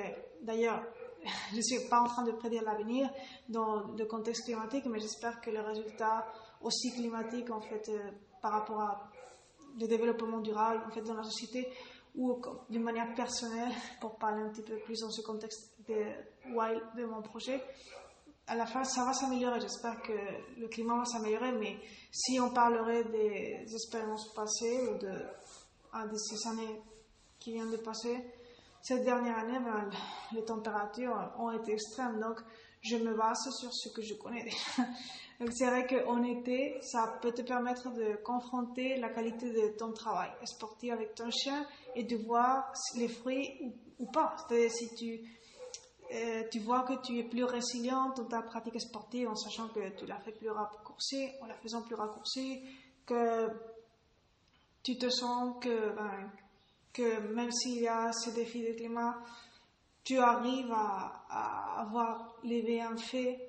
d'ailleurs, 0.42 0.82
je 1.51 1.57
ne 1.57 1.62
suis 1.62 1.88
pas 1.89 1.99
en 1.99 2.05
train 2.05 2.23
de 2.23 2.31
prédire 2.31 2.63
l'avenir 2.63 3.10
dans 3.49 3.88
le 3.97 4.05
contexte 4.05 4.45
climatique, 4.45 4.86
mais 4.86 4.99
j'espère 4.99 5.41
que 5.41 5.49
les 5.49 5.60
résultats 5.60 6.27
aussi 6.62 6.91
climatiques, 6.93 7.49
en 7.49 7.62
fait, 7.62 7.89
euh, 7.89 8.12
par 8.41 8.51
rapport 8.51 8.81
à 8.81 9.12
le 9.79 9.88
développement 9.88 10.39
durable, 10.39 10.84
en 10.88 10.91
fait, 10.91 11.01
dans 11.01 11.13
la 11.13 11.23
société, 11.23 11.67
ou 12.15 12.41
d'une 12.69 12.84
manière 12.84 13.13
personnelle, 13.13 13.71
pour 14.01 14.17
parler 14.17 14.41
un 14.43 14.49
petit 14.49 14.63
peu 14.63 14.77
plus 14.79 14.99
dans 14.99 15.12
ce 15.12 15.21
contexte 15.21 15.73
de 15.88 16.31
de 16.97 17.05
mon 17.05 17.21
projet, 17.21 17.62
à 18.47 18.55
la 18.55 18.65
fin, 18.65 18.84
ça 18.84 19.05
va 19.05 19.13
s'améliorer. 19.13 19.62
J'espère 19.62 20.01
que 20.01 20.12
le 20.60 20.67
climat 20.67 20.97
va 20.97 21.05
s'améliorer, 21.05 21.51
mais 21.53 21.77
si 22.12 22.39
on 22.39 22.49
parlerait 22.51 23.05
des 23.05 23.65
expériences 23.73 24.34
passées 24.34 24.89
ou 24.89 24.97
de, 24.97 25.13
ah, 25.93 26.05
de 26.05 26.17
ces 26.17 26.47
années 26.49 26.81
qui 27.39 27.53
viennent 27.53 27.71
de 27.71 27.77
passer, 27.77 28.17
cette 28.82 29.04
dernière 29.04 29.38
année, 29.38 29.60
ben, 29.60 29.89
les 30.34 30.44
températures 30.44 31.34
ont 31.38 31.52
été 31.52 31.74
extrêmes, 31.74 32.20
donc 32.20 32.39
je 32.82 32.98
me 32.98 33.15
base 33.15 33.38
sur 33.52 33.72
ce 33.72 33.89
que 33.89 34.02
je 34.02 34.15
connais 34.15 34.50
donc 35.39 35.50
c'est 35.54 35.67
vrai 35.67 35.88
qu'en 35.88 36.24
été, 36.24 36.80
ça 36.82 37.20
peut 37.22 37.32
te 37.32 37.41
permettre 37.41 37.91
de 37.91 38.15
confronter 38.24 38.98
la 38.98 39.10
qualité 39.10 39.52
de 39.52 39.78
ton 39.78 39.91
travail 39.91 40.30
sportif 40.46 40.91
avec 40.91 41.15
ton 41.15 41.32
chien 41.32 41.65
et 41.96 42.04
de 42.04 42.15
voir 42.15 42.72
les 42.96 43.08
fruits 43.08 43.74
ou, 44.00 44.06
pas. 44.06 44.36
C'est-à-dire 44.38 44.72
si 44.72 44.94
tu, 44.96 45.20
euh, 46.13 46.44
tu 46.52 46.60
vois 46.60 46.84
que 46.84 46.94
tu 47.02 47.17
es 47.17 47.24
plus 47.24 47.44
résiliente 47.44 48.17
dans 48.17 48.26
ta 48.26 48.41
pratique 48.44 48.80
sportive 48.80 49.30
en 49.30 49.36
sachant 49.36 49.67
que 49.70 49.89
tu 49.98 50.06
l'as 50.06 50.20
fait 50.20 50.32
plus 50.32 50.50
raccourci, 50.50 51.30
en 51.41 51.48
la 51.48 51.56
faisant 51.56 51.82
plus 51.82 51.96
raccourci, 51.96 52.62
que 53.06 53.48
tu 54.84 54.98
te 54.98 55.10
sens 55.10 55.56
que, 55.60 55.96
ben, 55.96 56.32
que 56.93 57.19
même 57.34 57.51
s'il 57.51 57.82
y 57.82 57.88
a 57.88 58.12
ces 58.12 58.32
défis 58.34 58.63
de 58.63 58.73
climat, 58.73 59.17
tu 60.04 60.17
arrives 60.17 60.71
à, 60.71 61.82
avoir 61.82 62.36
les 62.43 62.62
bienfaits 62.62 63.39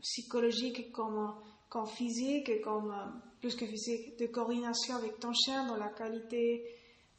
psychologiques 0.00 0.92
comme, 0.92 1.34
comme 1.68 1.86
physique, 1.86 2.62
comme 2.62 2.94
plus 3.40 3.54
que 3.54 3.66
physique, 3.66 4.18
de 4.18 4.26
coordination 4.26 4.96
avec 4.96 5.18
ton 5.18 5.32
chien 5.32 5.66
dans 5.66 5.76
la 5.76 5.88
qualité 5.88 6.64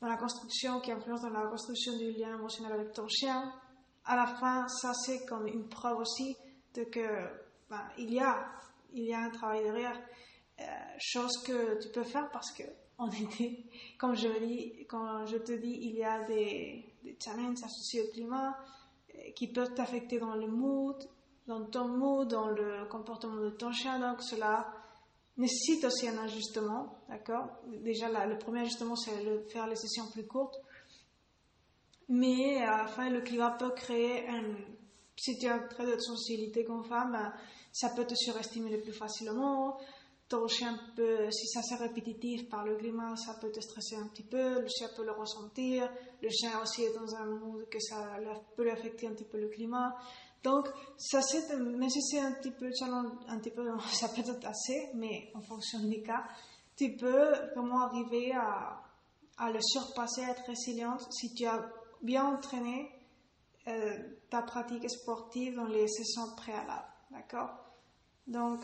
dans 0.01 0.07
la 0.07 0.17
construction, 0.17 0.79
qui 0.79 0.91
influence 0.91 1.21
dans 1.21 1.29
la 1.29 1.47
construction 1.47 1.97
du 1.97 2.11
lien 2.11 2.35
émotionnel 2.35 2.73
avec 2.73 2.93
ton 2.93 3.07
chien, 3.07 3.51
à 4.05 4.15
la 4.15 4.27
fin, 4.27 4.67
ça 4.67 4.93
c'est 4.93 5.25
comme 5.25 5.47
une 5.47 5.67
preuve 5.67 5.97
aussi 5.97 6.37
de 6.75 6.83
que 6.83 7.07
ben, 7.69 7.81
il 7.97 8.13
y 8.13 8.19
a 8.19 8.51
il 8.93 9.03
y 9.03 9.13
a 9.13 9.19
un 9.19 9.29
travail 9.29 9.63
derrière, 9.63 9.99
euh, 10.59 10.63
chose 10.97 11.43
que 11.45 11.81
tu 11.81 11.89
peux 11.89 12.03
faire 12.03 12.29
parce 12.31 12.51
que 12.51 12.63
en 12.97 13.09
été, 13.11 13.65
comme 13.97 14.15
je 14.15 14.27
quand 14.85 15.25
je 15.25 15.37
te 15.37 15.51
dis, 15.53 15.77
il 15.81 15.95
y 15.95 16.03
a 16.03 16.23
des, 16.23 16.83
challenges 17.23 17.63
associés 17.63 18.01
au 18.01 18.11
climat 18.11 18.57
euh, 19.15 19.31
qui 19.35 19.47
peuvent 19.47 19.73
t'affecter 19.73 20.19
dans 20.19 20.35
le 20.35 20.47
mood, 20.47 20.97
dans 21.47 21.65
ton 21.65 21.87
mood, 21.87 22.27
dans 22.27 22.49
le 22.49 22.85
comportement 22.89 23.41
de 23.41 23.51
ton 23.51 23.71
chien, 23.71 23.99
donc 23.99 24.21
cela 24.21 24.67
nécessite 25.37 25.85
aussi 25.85 26.07
un 26.07 26.17
ajustement, 26.17 26.99
d'accord? 27.07 27.47
Déjà, 27.83 28.25
le 28.25 28.37
premier 28.37 28.61
ajustement, 28.61 28.95
c'est 28.95 29.23
de 29.23 29.39
faire 29.49 29.67
les 29.67 29.75
sessions 29.75 30.07
plus 30.11 30.25
courtes. 30.25 30.59
Mais 32.09 32.61
à 32.63 32.77
la 32.77 32.87
fin, 32.87 33.09
le 33.09 33.21
climat 33.21 33.51
peut 33.51 33.71
créer 33.71 34.27
un... 34.27 34.43
Si 35.15 35.37
tu 35.37 35.47
as 35.47 35.55
un 35.55 35.67
trait 35.67 35.85
de 35.85 35.99
sensibilité 35.99 36.63
comme 36.63 36.83
femme, 36.83 37.11
ben, 37.11 37.33
ça 37.71 37.89
peut 37.89 38.05
te 38.05 38.15
surestimer 38.15 38.77
plus 38.77 38.93
facilement. 38.93 39.77
Chien 40.47 40.77
peut, 40.95 41.31
si 41.31 41.47
ça 41.47 41.61
c'est 41.61 41.75
répétitif 41.75 42.49
par 42.49 42.65
le 42.65 42.75
climat, 42.75 43.15
ça 43.15 43.35
peut 43.35 43.51
te 43.51 43.61
stresser 43.61 43.95
un 43.95 44.07
petit 44.07 44.23
peu. 44.23 44.61
Le 44.61 44.67
chien 44.67 44.89
peut 44.95 45.05
le 45.05 45.11
ressentir. 45.11 45.89
Le 46.21 46.29
chien 46.29 46.51
aussi 46.61 46.83
est 46.83 46.93
dans 46.93 47.15
un 47.15 47.25
mood 47.25 47.67
que 47.69 47.79
ça 47.79 48.17
peut 48.55 48.69
affecter 48.69 49.07
un 49.07 49.13
petit 49.13 49.25
peu 49.25 49.39
le 49.39 49.47
climat. 49.47 49.95
Donc, 50.43 50.67
ça 50.97 51.21
c'est, 51.21 51.55
mais 51.57 51.89
si 51.89 52.01
c'est 52.01 52.19
un 52.19 52.33
petit 52.33 52.51
peu 52.51 52.69
un 53.27 53.39
petit 53.39 53.51
peu, 53.51 53.69
ça 53.93 54.09
peut 54.09 54.21
être 54.21 54.45
assez, 54.45 54.89
mais 54.95 55.31
en 55.33 55.41
fonction 55.41 55.79
des 55.83 56.01
cas, 56.01 56.23
tu 56.75 56.95
peux 56.95 57.31
vraiment 57.55 57.81
arriver 57.81 58.33
à, 58.33 58.83
à 59.37 59.51
le 59.51 59.59
surpasser, 59.61 60.23
à 60.23 60.31
être 60.31 60.45
résiliente 60.45 61.07
si 61.11 61.33
tu 61.33 61.45
as 61.45 61.69
bien 62.01 62.25
entraîné 62.25 62.91
euh, 63.67 63.97
ta 64.29 64.41
pratique 64.41 64.89
sportive 64.89 65.55
dans 65.55 65.65
les 65.65 65.87
sessions 65.87 66.35
préalables. 66.35 66.87
D'accord? 67.11 67.49
Donc, 68.27 68.59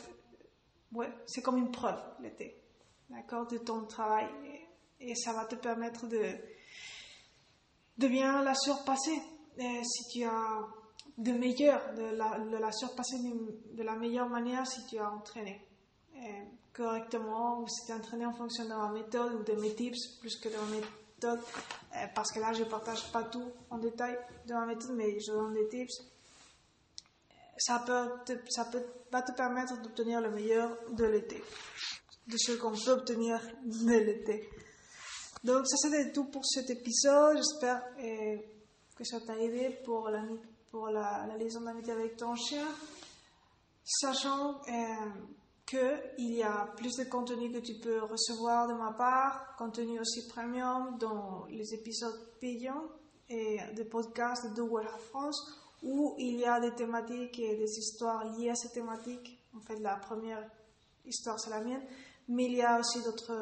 ouais, 0.93 1.11
c'est 1.25 1.41
comme 1.41 1.57
une 1.57 1.71
preuve 1.71 2.01
l'été. 2.19 2.61
D'accord 3.09 3.47
De 3.47 3.57
ton 3.57 3.85
travail. 3.85 4.27
Et, 4.99 5.15
ça 5.15 5.33
va 5.33 5.45
te 5.45 5.55
permettre 5.55 6.07
de, 6.07 6.23
de 7.97 8.07
bien 8.07 8.41
la 8.41 8.55
surpasser. 8.55 9.21
Si 9.57 10.07
tu 10.11 10.23
as 10.23 10.65
de 11.17 11.31
meilleur, 11.33 11.93
de 11.93 12.15
la, 12.15 12.39
de 12.39 12.57
la 12.57 12.71
surpasser 12.71 13.17
de 13.17 13.83
la 13.83 13.95
meilleure 13.95 14.29
manière 14.29 14.65
si 14.65 14.85
tu 14.87 14.97
as 14.97 15.11
entraîné 15.11 15.61
correctement 16.73 17.59
ou 17.59 17.67
si 17.67 17.85
tu 17.85 17.91
as 17.91 17.97
entraîné 17.97 18.25
en 18.25 18.33
fonction 18.33 18.63
de 18.63 18.69
ma 18.69 18.89
méthode 18.91 19.33
ou 19.35 19.43
de 19.43 19.53
mes 19.59 19.73
tips 19.73 20.17
plus 20.19 20.37
que 20.37 20.49
de 20.49 20.55
ma 20.55 20.75
méthode. 20.75 21.39
parce 22.15 22.31
que 22.31 22.39
là, 22.39 22.51
je 22.53 22.63
ne 22.63 22.69
partage 22.69 23.11
pas 23.11 23.23
tout 23.23 23.51
en 23.69 23.77
détail 23.77 24.17
de 24.47 24.53
ma 24.53 24.65
méthode, 24.65 24.95
mais 24.95 25.19
je 25.19 25.31
donne 25.31 25.53
des 25.53 25.67
tips. 25.69 26.12
Ça, 27.57 27.83
peut 27.85 28.33
ça 28.49 28.65
peut, 28.65 28.83
va 29.11 29.21
te 29.21 29.31
permettre 29.31 29.81
d'obtenir 29.81 30.21
le 30.21 30.31
meilleur 30.31 30.75
de 30.91 31.05
l'été, 31.05 31.43
de 32.27 32.37
ce 32.37 32.53
qu'on 32.53 32.71
peut 32.71 32.91
obtenir 32.91 33.39
de 33.63 33.93
l'été. 33.93 34.49
Donc, 35.43 35.67
ça 35.67 35.75
c'était 35.77 36.11
tout 36.11 36.25
pour 36.25 36.45
cet 36.45 36.69
épisode. 36.69 37.37
J'espère 37.37 37.83
que 38.95 39.03
ça 39.03 39.19
t'a 39.19 39.37
aidé 39.37 39.77
pour 39.83 40.09
la 40.09 40.23
pour 40.73 40.87
la, 40.87 41.27
liaison 41.37 41.61
d'amitié 41.61 41.93
avec 41.93 42.17
ton 42.17 42.33
chien, 42.33 42.65
sachant 43.83 44.59
euh, 44.67 45.05
qu'il 45.67 46.33
y 46.33 46.41
a 46.41 46.73
plus 46.75 46.95
de 46.97 47.03
contenu 47.03 47.51
que 47.51 47.59
tu 47.59 47.75
peux 47.75 48.01
recevoir 48.01 48.67
de 48.67 48.73
ma 48.73 48.91
part, 48.93 49.55
contenu 49.55 49.99
aussi 49.99 50.27
premium 50.27 50.97
dans 50.97 51.45
les 51.51 51.75
épisodes 51.75 52.19
payants 52.41 52.89
et 53.29 53.59
des 53.75 53.85
podcasts 53.85 54.51
de 54.55 54.63
World 54.63 54.89
of 54.95 55.01
France, 55.09 55.62
où 55.83 56.15
il 56.17 56.39
y 56.39 56.45
a 56.45 56.59
des 56.59 56.71
thématiques 56.71 57.39
et 57.39 57.55
des 57.55 57.77
histoires 57.77 58.23
liées 58.37 58.49
à 58.49 58.55
ces 58.55 58.69
thématiques. 58.69 59.39
En 59.55 59.59
fait, 59.59 59.79
la 59.79 59.95
première 59.97 60.49
histoire, 61.05 61.39
c'est 61.39 61.49
la 61.49 61.61
mienne, 61.61 61.83
mais 62.27 62.45
il 62.45 62.53
y 62.53 62.61
a 62.61 62.79
aussi 62.79 63.03
d'autres, 63.03 63.33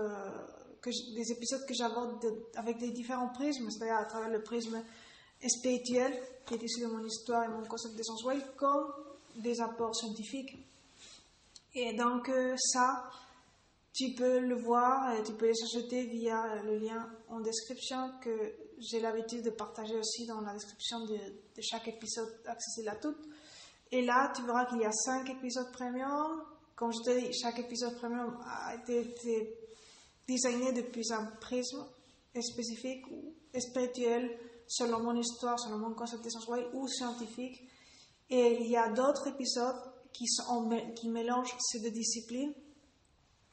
des 0.83 1.31
épisodes 1.31 1.65
que 1.65 1.73
j'aborde 1.73 2.25
avec 2.55 2.79
des 2.79 2.91
différents 2.91 3.29
prismes, 3.29 3.69
c'est-à-dire 3.69 3.97
à 3.97 4.05
travers 4.05 4.29
le 4.29 4.41
prisme 4.41 4.83
spirituel, 5.47 6.13
qui 6.45 6.55
est 6.55 6.63
issu 6.63 6.81
de 6.81 6.87
mon 6.87 7.03
histoire 7.05 7.43
et 7.43 7.47
mon 7.47 7.63
concept 7.65 7.95
d'essentiel, 7.95 8.43
comme 8.57 8.91
des 9.35 9.61
apports 9.61 9.95
scientifiques. 9.95 10.57
Et 11.73 11.93
donc 11.93 12.27
euh, 12.29 12.55
ça, 12.57 13.09
tu 13.93 14.13
peux 14.13 14.39
le 14.39 14.55
voir, 14.55 15.17
et 15.17 15.23
tu 15.23 15.33
peux 15.33 15.47
les 15.47 15.63
acheter 15.63 16.05
via 16.05 16.61
le 16.63 16.77
lien 16.77 17.09
en 17.27 17.41
description 17.41 18.11
que 18.21 18.53
j'ai 18.79 18.99
l'habitude 18.99 19.43
de 19.43 19.49
partager 19.49 19.95
aussi 19.95 20.25
dans 20.25 20.41
la 20.41 20.53
description 20.53 21.05
de, 21.05 21.17
chaque 21.61 21.87
épisode 21.87 22.41
accessible 22.45 22.89
à 22.89 22.95
toutes. 22.95 23.27
Et 23.91 24.01
là, 24.01 24.31
tu 24.35 24.43
verras 24.43 24.65
qu'il 24.65 24.79
y 24.79 24.85
a 24.85 24.91
cinq 24.91 25.29
épisodes 25.29 25.71
premium. 25.73 26.41
Comme 26.75 26.91
je 26.93 26.99
te 27.03 27.19
dis, 27.19 27.33
chaque 27.33 27.59
épisode 27.59 27.95
premium 27.97 28.39
a 28.45 28.75
été, 28.75 29.01
été 29.01 29.57
designé 30.27 30.71
depuis 30.71 31.11
un 31.11 31.25
prisme 31.41 31.85
spécifique 32.39 33.05
ou 33.11 33.35
spirituel 33.59 34.37
selon 34.65 34.99
mon 35.01 35.15
histoire, 35.15 35.59
selon 35.59 35.77
mon 35.77 35.93
concept 35.93 36.25
essentiel 36.25 36.65
ou 36.73 36.87
scientifique. 36.87 37.61
Et 38.29 38.57
il 38.61 38.67
y 38.67 38.77
a 38.77 38.89
d'autres 38.89 39.27
épisodes 39.27 39.75
qui, 40.13 40.25
qui 40.95 41.09
mélangent 41.09 41.53
ces 41.59 41.81
deux 41.81 41.91
disciplines. 41.91 42.53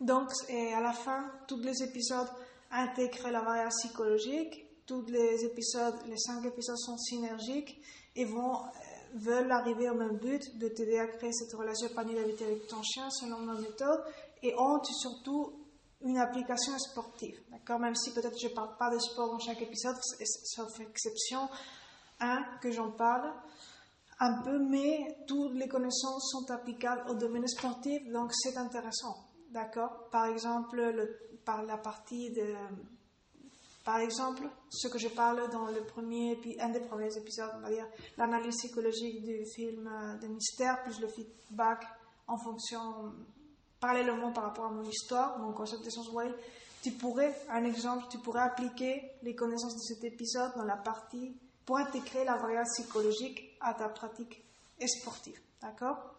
Donc, 0.00 0.30
à 0.48 0.80
la 0.80 0.92
fin, 0.92 1.30
tous 1.46 1.58
les 1.58 1.82
épisodes 1.82 2.28
intègrent 2.70 3.30
la 3.30 3.40
variable 3.40 3.70
psychologique. 3.70 4.66
Tous 4.86 5.04
les 5.06 5.44
épisodes, 5.44 5.96
les 6.06 6.16
cinq 6.16 6.44
épisodes 6.44 6.78
sont 6.78 6.96
synergiques 6.96 7.80
et 8.16 8.24
vont, 8.24 8.56
euh, 8.56 8.68
veulent 9.14 9.50
arriver 9.50 9.90
au 9.90 9.94
même 9.94 10.16
but 10.16 10.56
de 10.58 10.68
t'aider 10.68 10.98
à 10.98 11.06
créer 11.08 11.32
cette 11.32 11.52
relation 11.52 11.88
épanouie 11.88 12.18
avec 12.18 12.66
ton 12.68 12.82
chien 12.82 13.10
selon 13.10 13.38
ma 13.38 13.54
méthode 13.54 14.02
et 14.42 14.54
ont 14.56 14.82
surtout 14.82 15.52
une 16.02 16.18
application 16.18 16.78
sportive, 16.78 17.40
d'accord? 17.50 17.80
Même 17.80 17.96
si 17.96 18.12
peut-être 18.12 18.38
je 18.40 18.48
ne 18.48 18.54
parle 18.54 18.76
pas 18.78 18.90
de 18.90 18.98
sport 18.98 19.32
dans 19.32 19.38
chaque 19.38 19.60
épisode, 19.60 19.96
sauf 20.44 20.80
exception, 20.80 21.48
un 22.20 22.44
que 22.60 22.70
j'en 22.70 22.92
parle 22.92 23.32
un 24.20 24.42
peu, 24.42 24.58
mais 24.58 25.16
toutes 25.26 25.54
les 25.54 25.68
connaissances 25.68 26.30
sont 26.32 26.50
applicables 26.50 27.08
au 27.10 27.14
domaine 27.14 27.46
sportif, 27.46 28.02
donc 28.10 28.32
c'est 28.32 28.56
intéressant, 28.56 29.16
d'accord. 29.50 30.08
Par 30.10 30.26
exemple, 30.26 30.76
le, 30.76 31.18
par 31.44 31.62
la 31.62 31.76
partie 31.76 32.30
de... 32.30 32.54
Par 33.84 33.98
exemple, 33.98 34.42
ce 34.68 34.88
que 34.88 34.98
je 34.98 35.08
parle 35.08 35.48
dans 35.50 35.66
le 35.66 35.82
premier, 35.82 36.38
un 36.60 36.68
des 36.68 36.80
premiers 36.80 37.16
épisodes, 37.16 37.50
on 37.56 37.60
va 37.60 37.70
dire, 37.70 37.86
l'analyse 38.18 38.56
psychologique 38.56 39.24
du 39.24 39.46
film 39.46 39.86
euh, 39.86 40.18
de 40.18 40.26
Mystère, 40.26 40.82
plus 40.82 41.00
le 41.00 41.08
feedback 41.08 41.86
en 42.26 42.36
fonction 42.36 43.14
parallèlement 43.80 44.32
par 44.32 44.44
rapport 44.44 44.66
à 44.66 44.70
mon 44.70 44.82
histoire, 44.82 45.38
mon 45.38 45.52
concept 45.52 45.84
d'essence 45.84 46.10
wild, 46.10 46.34
tu 46.82 46.90
pourrais, 46.92 47.34
un 47.48 47.64
exemple, 47.64 48.04
tu 48.10 48.18
pourrais 48.18 48.42
appliquer 48.42 49.10
les 49.22 49.34
connaissances 49.34 49.74
de 49.74 49.80
cet 49.80 50.04
épisode 50.04 50.52
dans 50.56 50.64
la 50.64 50.76
partie 50.76 51.34
pour 51.64 51.78
intégrer 51.78 52.24
la 52.24 52.36
variable 52.36 52.68
psychologique 52.68 53.56
à 53.60 53.74
ta 53.74 53.88
pratique 53.88 54.44
sportive. 54.86 55.40
D'accord? 55.60 56.17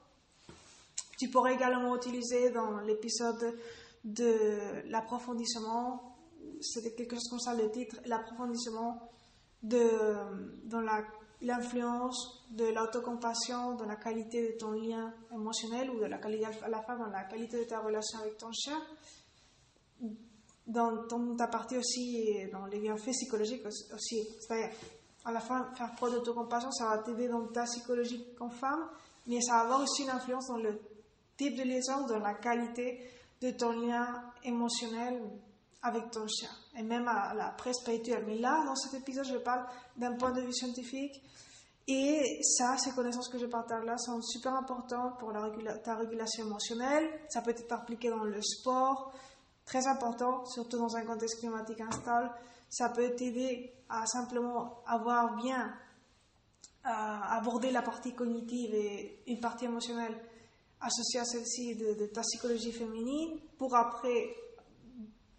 Tu 1.20 1.30
pourrais 1.30 1.54
également 1.54 1.96
utiliser 1.98 2.50
dans 2.52 2.80
l'épisode 2.80 3.58
de 4.06 4.90
l'approfondissement, 4.90 6.16
c'était 6.62 6.94
quelque 6.94 7.16
chose 7.16 7.28
comme 7.30 7.40
ça 7.40 7.54
le 7.54 7.70
titre, 7.70 7.98
l'approfondissement 8.06 9.10
de, 9.62 10.66
dans 10.66 10.82
l'influence 11.42 12.46
de 12.52 12.66
l'autocompassion 12.66 13.76
dans 13.76 13.86
la 13.86 13.98
qualité 13.98 14.54
de 14.54 14.58
ton 14.58 14.72
lien 14.72 15.14
émotionnel 15.32 15.90
ou 15.90 16.00
de 16.00 16.06
la 16.06 16.18
qualité 16.18 16.46
à 16.46 16.70
la 16.70 16.82
fin 16.82 16.98
dans 16.98 17.08
la 17.08 17.24
qualité 17.26 17.60
de 17.60 17.64
ta 17.66 17.80
relation 17.80 18.20
avec 18.20 18.38
ton 18.38 18.52
chien 18.52 18.82
dans, 20.66 21.06
ta 21.36 21.48
partie 21.48 21.78
aussi 21.78 22.48
dans 22.52 22.66
les 22.68 22.80
bienfaits 22.80 23.12
psychologiques 23.12 23.66
aussi 23.66 24.28
c'est-à-dire 24.40 24.70
à 25.26 25.32
la 25.32 25.40
fin 25.40 25.70
faire 25.76 25.94
preuve 25.96 26.14
d'autocompassion 26.14 26.72
ça 26.72 26.86
va 26.86 26.98
t'aider 27.00 27.28
dans 27.28 27.46
ta 27.48 27.64
psychologie 27.64 28.26
comme 28.38 28.52
femme 28.52 28.90
mais 29.28 29.42
ça 29.42 29.54
va 29.54 29.60
avoir 29.62 29.82
aussi 29.82 30.04
une 30.04 30.10
influence 30.10 30.48
dans 30.48 30.58
le 30.58 30.80
type 31.40 31.56
de 31.56 31.64
liaison 31.64 32.06
dans 32.06 32.20
la 32.20 32.36
qualité 32.36 33.00
de 33.42 33.52
ton 33.52 33.72
lien 33.72 34.06
émotionnel 34.44 35.22
avec 35.82 36.12
ton 36.12 36.28
chien, 36.28 36.50
et 36.78 36.84
même 36.84 37.08
à 37.08 37.34
la 37.34 37.52
presse 37.52 37.78
spirituelle. 37.78 38.26
Mais 38.28 38.38
là, 38.38 38.64
dans 38.66 38.76
cet 38.76 38.94
épisode, 39.00 39.26
je 39.26 39.38
parle 39.38 39.66
d'un 39.96 40.18
point 40.18 40.32
de 40.32 40.42
vue 40.42 40.52
scientifique, 40.52 41.24
et 41.88 42.42
ça, 42.44 42.78
ces 42.78 42.92
connaissances 42.92 43.30
que 43.30 43.40
je 43.40 43.48
partage 43.48 43.84
là 43.86 43.98
sont 43.98 44.22
super 44.22 44.54
importantes 44.54 45.18
pour 45.18 45.34
ta 45.84 45.96
régulation 45.96 46.46
émotionnelle. 46.46 47.10
Ça 47.30 47.42
peut 47.42 47.50
être 47.50 47.72
appliqué 47.72 48.10
dans 48.10 48.26
le 48.26 48.40
sport, 48.44 49.12
très 49.66 49.88
important, 49.88 50.46
surtout 50.46 50.78
dans 50.78 50.96
un 50.96 51.04
contexte 51.04 51.40
climatique 51.40 51.82
instable. 51.82 52.32
Ça 52.70 52.90
peut 52.90 53.16
t'aider 53.16 53.74
à 53.90 54.06
simplement 54.06 54.84
avoir 54.86 55.36
bien 55.38 55.74
à 56.84 57.38
aborder 57.38 57.72
la 57.72 57.82
partie 57.82 58.14
cognitive 58.14 58.76
et 58.76 59.24
une 59.26 59.40
partie 59.40 59.66
émotionnelle 59.66 60.16
associée 60.82 61.20
à 61.20 61.26
celle-ci 61.26 61.76
de, 61.76 62.06
ta 62.08 62.22
psychologie 62.22 62.72
féminine 62.72 63.40
pour 63.58 63.76
après 63.76 64.36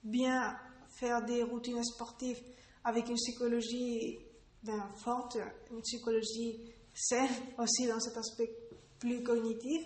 bien 0.04 0.56
faire 0.98 1.24
des 1.24 1.42
routines 1.42 1.82
sportives 1.84 2.40
avec 2.84 3.08
une 3.08 3.16
psychologie 3.16 4.18
ben, 4.62 4.90
forte, 4.96 5.38
une 5.70 5.80
psychologie 5.80 6.72
saine 6.94 7.30
aussi 7.58 7.86
dans 7.86 8.00
cet 8.00 8.16
aspect 8.16 8.50
plus 8.98 9.22
cognitif, 9.22 9.82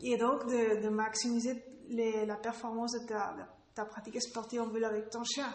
et 0.00 0.16
donc 0.16 0.46
de, 0.46 0.88
maximiser 0.88 1.62
la 1.90 2.36
performance 2.36 2.92
de 2.92 3.06
ta, 3.06 3.84
pratique 3.84 4.20
sportive 4.20 4.62
en 4.62 4.68
vélo 4.68 4.86
avec 4.86 5.10
ton 5.10 5.22
chien, 5.24 5.52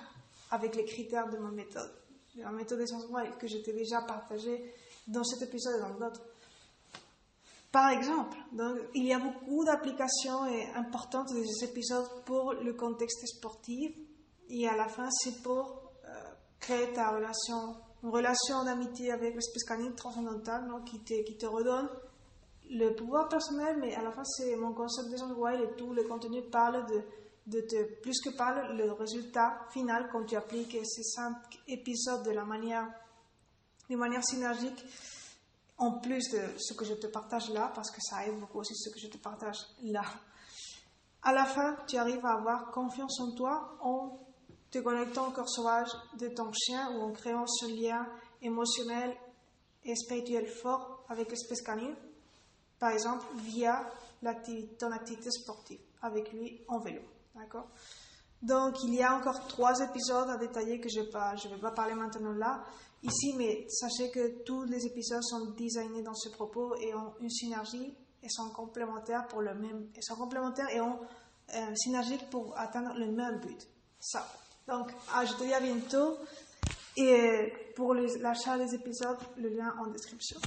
avec 0.52 0.76
les 0.76 0.86
critères 0.86 1.30
de 1.30 1.38
ma 1.38 1.52
méthode, 1.52 1.92
de 2.36 2.44
ma 2.44 2.52
méthode 2.52 2.82
essentielle 2.82 3.36
que 3.40 3.48
j'étais 3.48 3.74
déjà 3.74 4.02
partagée 4.02 4.74
dans 5.08 5.24
cet 5.24 5.42
épisode 5.42 5.78
et 5.78 5.82
dans 5.82 6.00
d'autres. 6.00 6.22
Par 7.72 7.92
exemple, 7.92 8.38
donc, 8.52 8.78
il 8.96 9.06
y 9.06 9.14
a 9.14 9.20
beaucoup 9.20 9.64
d'applications 9.64 10.44
importantes 10.76 11.32
de 11.34 11.44
ces 11.44 11.66
épisodes 11.66 12.08
pour 12.26 12.54
le 12.54 12.74
contexte 12.74 13.28
sportif 13.28 13.92
et 14.50 14.68
à 14.68 14.76
la 14.76 14.88
fin, 14.88 15.08
c'est 15.12 15.44
pour 15.44 15.92
euh, 16.06 16.10
créer 16.60 16.92
ta 16.94 17.12
relation, 17.12 17.76
une 18.04 18.10
relation 18.10 18.64
d'amitié 18.64 19.12
avec 19.12 19.36
l'espèce 19.36 19.64
canine 19.66 19.94
transcendantale 19.94 20.66
non, 20.68 20.82
qui, 20.82 21.00
te, 21.04 21.24
qui 21.24 21.38
te 21.38 21.46
redonne 21.46 21.88
le 22.72 22.96
pouvoir 22.96 23.28
personnel, 23.30 23.78
mais 23.80 23.94
à 23.96 24.02
la 24.02 24.12
fin, 24.12 24.24
c'est 24.24 24.56
mon 24.56 24.74
concept 24.74 25.10
des 25.10 25.22
wild 25.22 25.62
et 25.62 25.76
tout 25.76 25.94
le 25.94 26.04
contenu 26.04 26.42
parle 26.50 26.86
de, 26.88 27.04
de 27.48 27.62
te, 27.62 28.02
plus 28.02 28.20
que 28.22 28.36
parle 28.36 28.78
le 28.78 28.92
résultat 28.92 29.68
final 29.72 30.08
quand 30.12 30.24
tu 30.26 30.36
appliques 30.36 30.78
ces 30.84 31.04
cinq 31.04 31.36
épisodes 31.68 32.24
de 32.24 32.32
la 32.32 32.46
manière, 32.46 32.88
de 33.90 33.96
manière 33.96 34.24
synergique 34.24 34.84
en 35.80 36.00
plus 36.00 36.30
de 36.30 36.58
ce 36.58 36.74
que 36.74 36.86
je 36.86 36.94
te 36.94 37.08
partage 37.08 37.50
là, 37.50 37.72
parce 37.74 37.90
que 37.90 38.02
ça 38.02 38.26
aide 38.28 38.38
beaucoup 38.40 38.60
aussi 38.60 38.76
ce 38.76 38.90
que 38.90 39.00
je 39.00 39.08
te 39.08 39.18
partage 39.18 39.58
là. 39.84 40.04
À 41.24 41.34
la 41.34 41.46
fin, 41.46 41.76
tu 41.88 41.98
arrives 41.98 42.26
à 42.26 42.34
avoir 42.34 42.72
confiance 42.72 43.20
en 43.20 43.32
toi 43.32 43.78
en 43.82 44.20
te 44.72 44.80
connectant 44.80 45.30
au 45.30 45.32
corps 45.32 45.50
sauvage 45.50 45.90
de 46.20 46.28
ton 46.28 46.52
chien 46.54 46.92
ou 46.92 47.02
en 47.02 47.12
créant 47.12 47.48
ce 47.48 47.66
lien 47.68 48.06
émotionnel 48.42 49.16
et 49.84 49.96
spirituel 49.96 50.48
fort 50.48 51.04
avec 51.10 51.30
l'espèce 51.30 51.62
canine, 51.62 51.96
par 52.78 52.92
exemple 52.92 53.26
via 53.36 53.90
ton 54.78 54.92
activité 54.92 55.32
sportive 55.32 55.80
avec 56.02 56.32
lui 56.34 56.62
en 56.68 56.80
vélo. 56.80 57.02
D'accord? 57.36 57.68
Donc, 58.42 58.84
il 58.84 58.94
y 58.96 59.04
a 59.04 59.16
encore 59.16 59.48
trois 59.48 59.80
épisodes 59.82 60.30
à 60.30 60.38
détailler 60.38 60.80
que 60.80 60.90
je 60.90 61.00
ne 61.00 61.56
vais 61.56 61.62
pas 61.62 61.72
parler 61.72 61.94
maintenant 61.94 62.32
là, 62.32 62.64
ici, 63.04 63.34
mais 63.38 63.68
sachez 63.70 64.10
que 64.12 64.44
tous 64.44 64.64
les 64.64 64.86
épisodes 64.86 65.24
sont 65.24 65.52
designés 65.52 66.02
dans 66.02 66.16
ce 66.16 66.30
propos 66.30 66.76
et 66.76 66.94
ont 66.94 67.14
une 67.22 67.30
synergie 67.30 67.94
et 68.22 68.30
sont 68.30 68.50
complémentaires 68.50 69.28
pour 69.28 69.42
le 69.42 69.54
même, 69.54 69.88
et 69.96 70.02
sont 70.02 70.16
complémentaires 70.16 70.70
et 70.70 70.82
ont 70.82 71.00
euh, 71.56 72.20
pour 72.30 72.58
atteindre 72.58 72.94
le 72.98 73.12
même 73.12 73.40
but. 73.40 73.68
Ça. 74.00 74.28
Donc, 74.68 74.92
ah, 75.14 75.26
je 75.26 75.34
te 75.34 75.44
dis 75.44 75.54
à 75.54 75.60
bientôt 75.60 76.18
et 76.98 77.54
pour 77.76 77.94
l'achat 77.94 78.58
des 78.58 78.76
épisodes, 78.76 79.18
le 79.38 79.50
lien 79.50 79.74
en 79.80 79.88
description. 79.88 80.40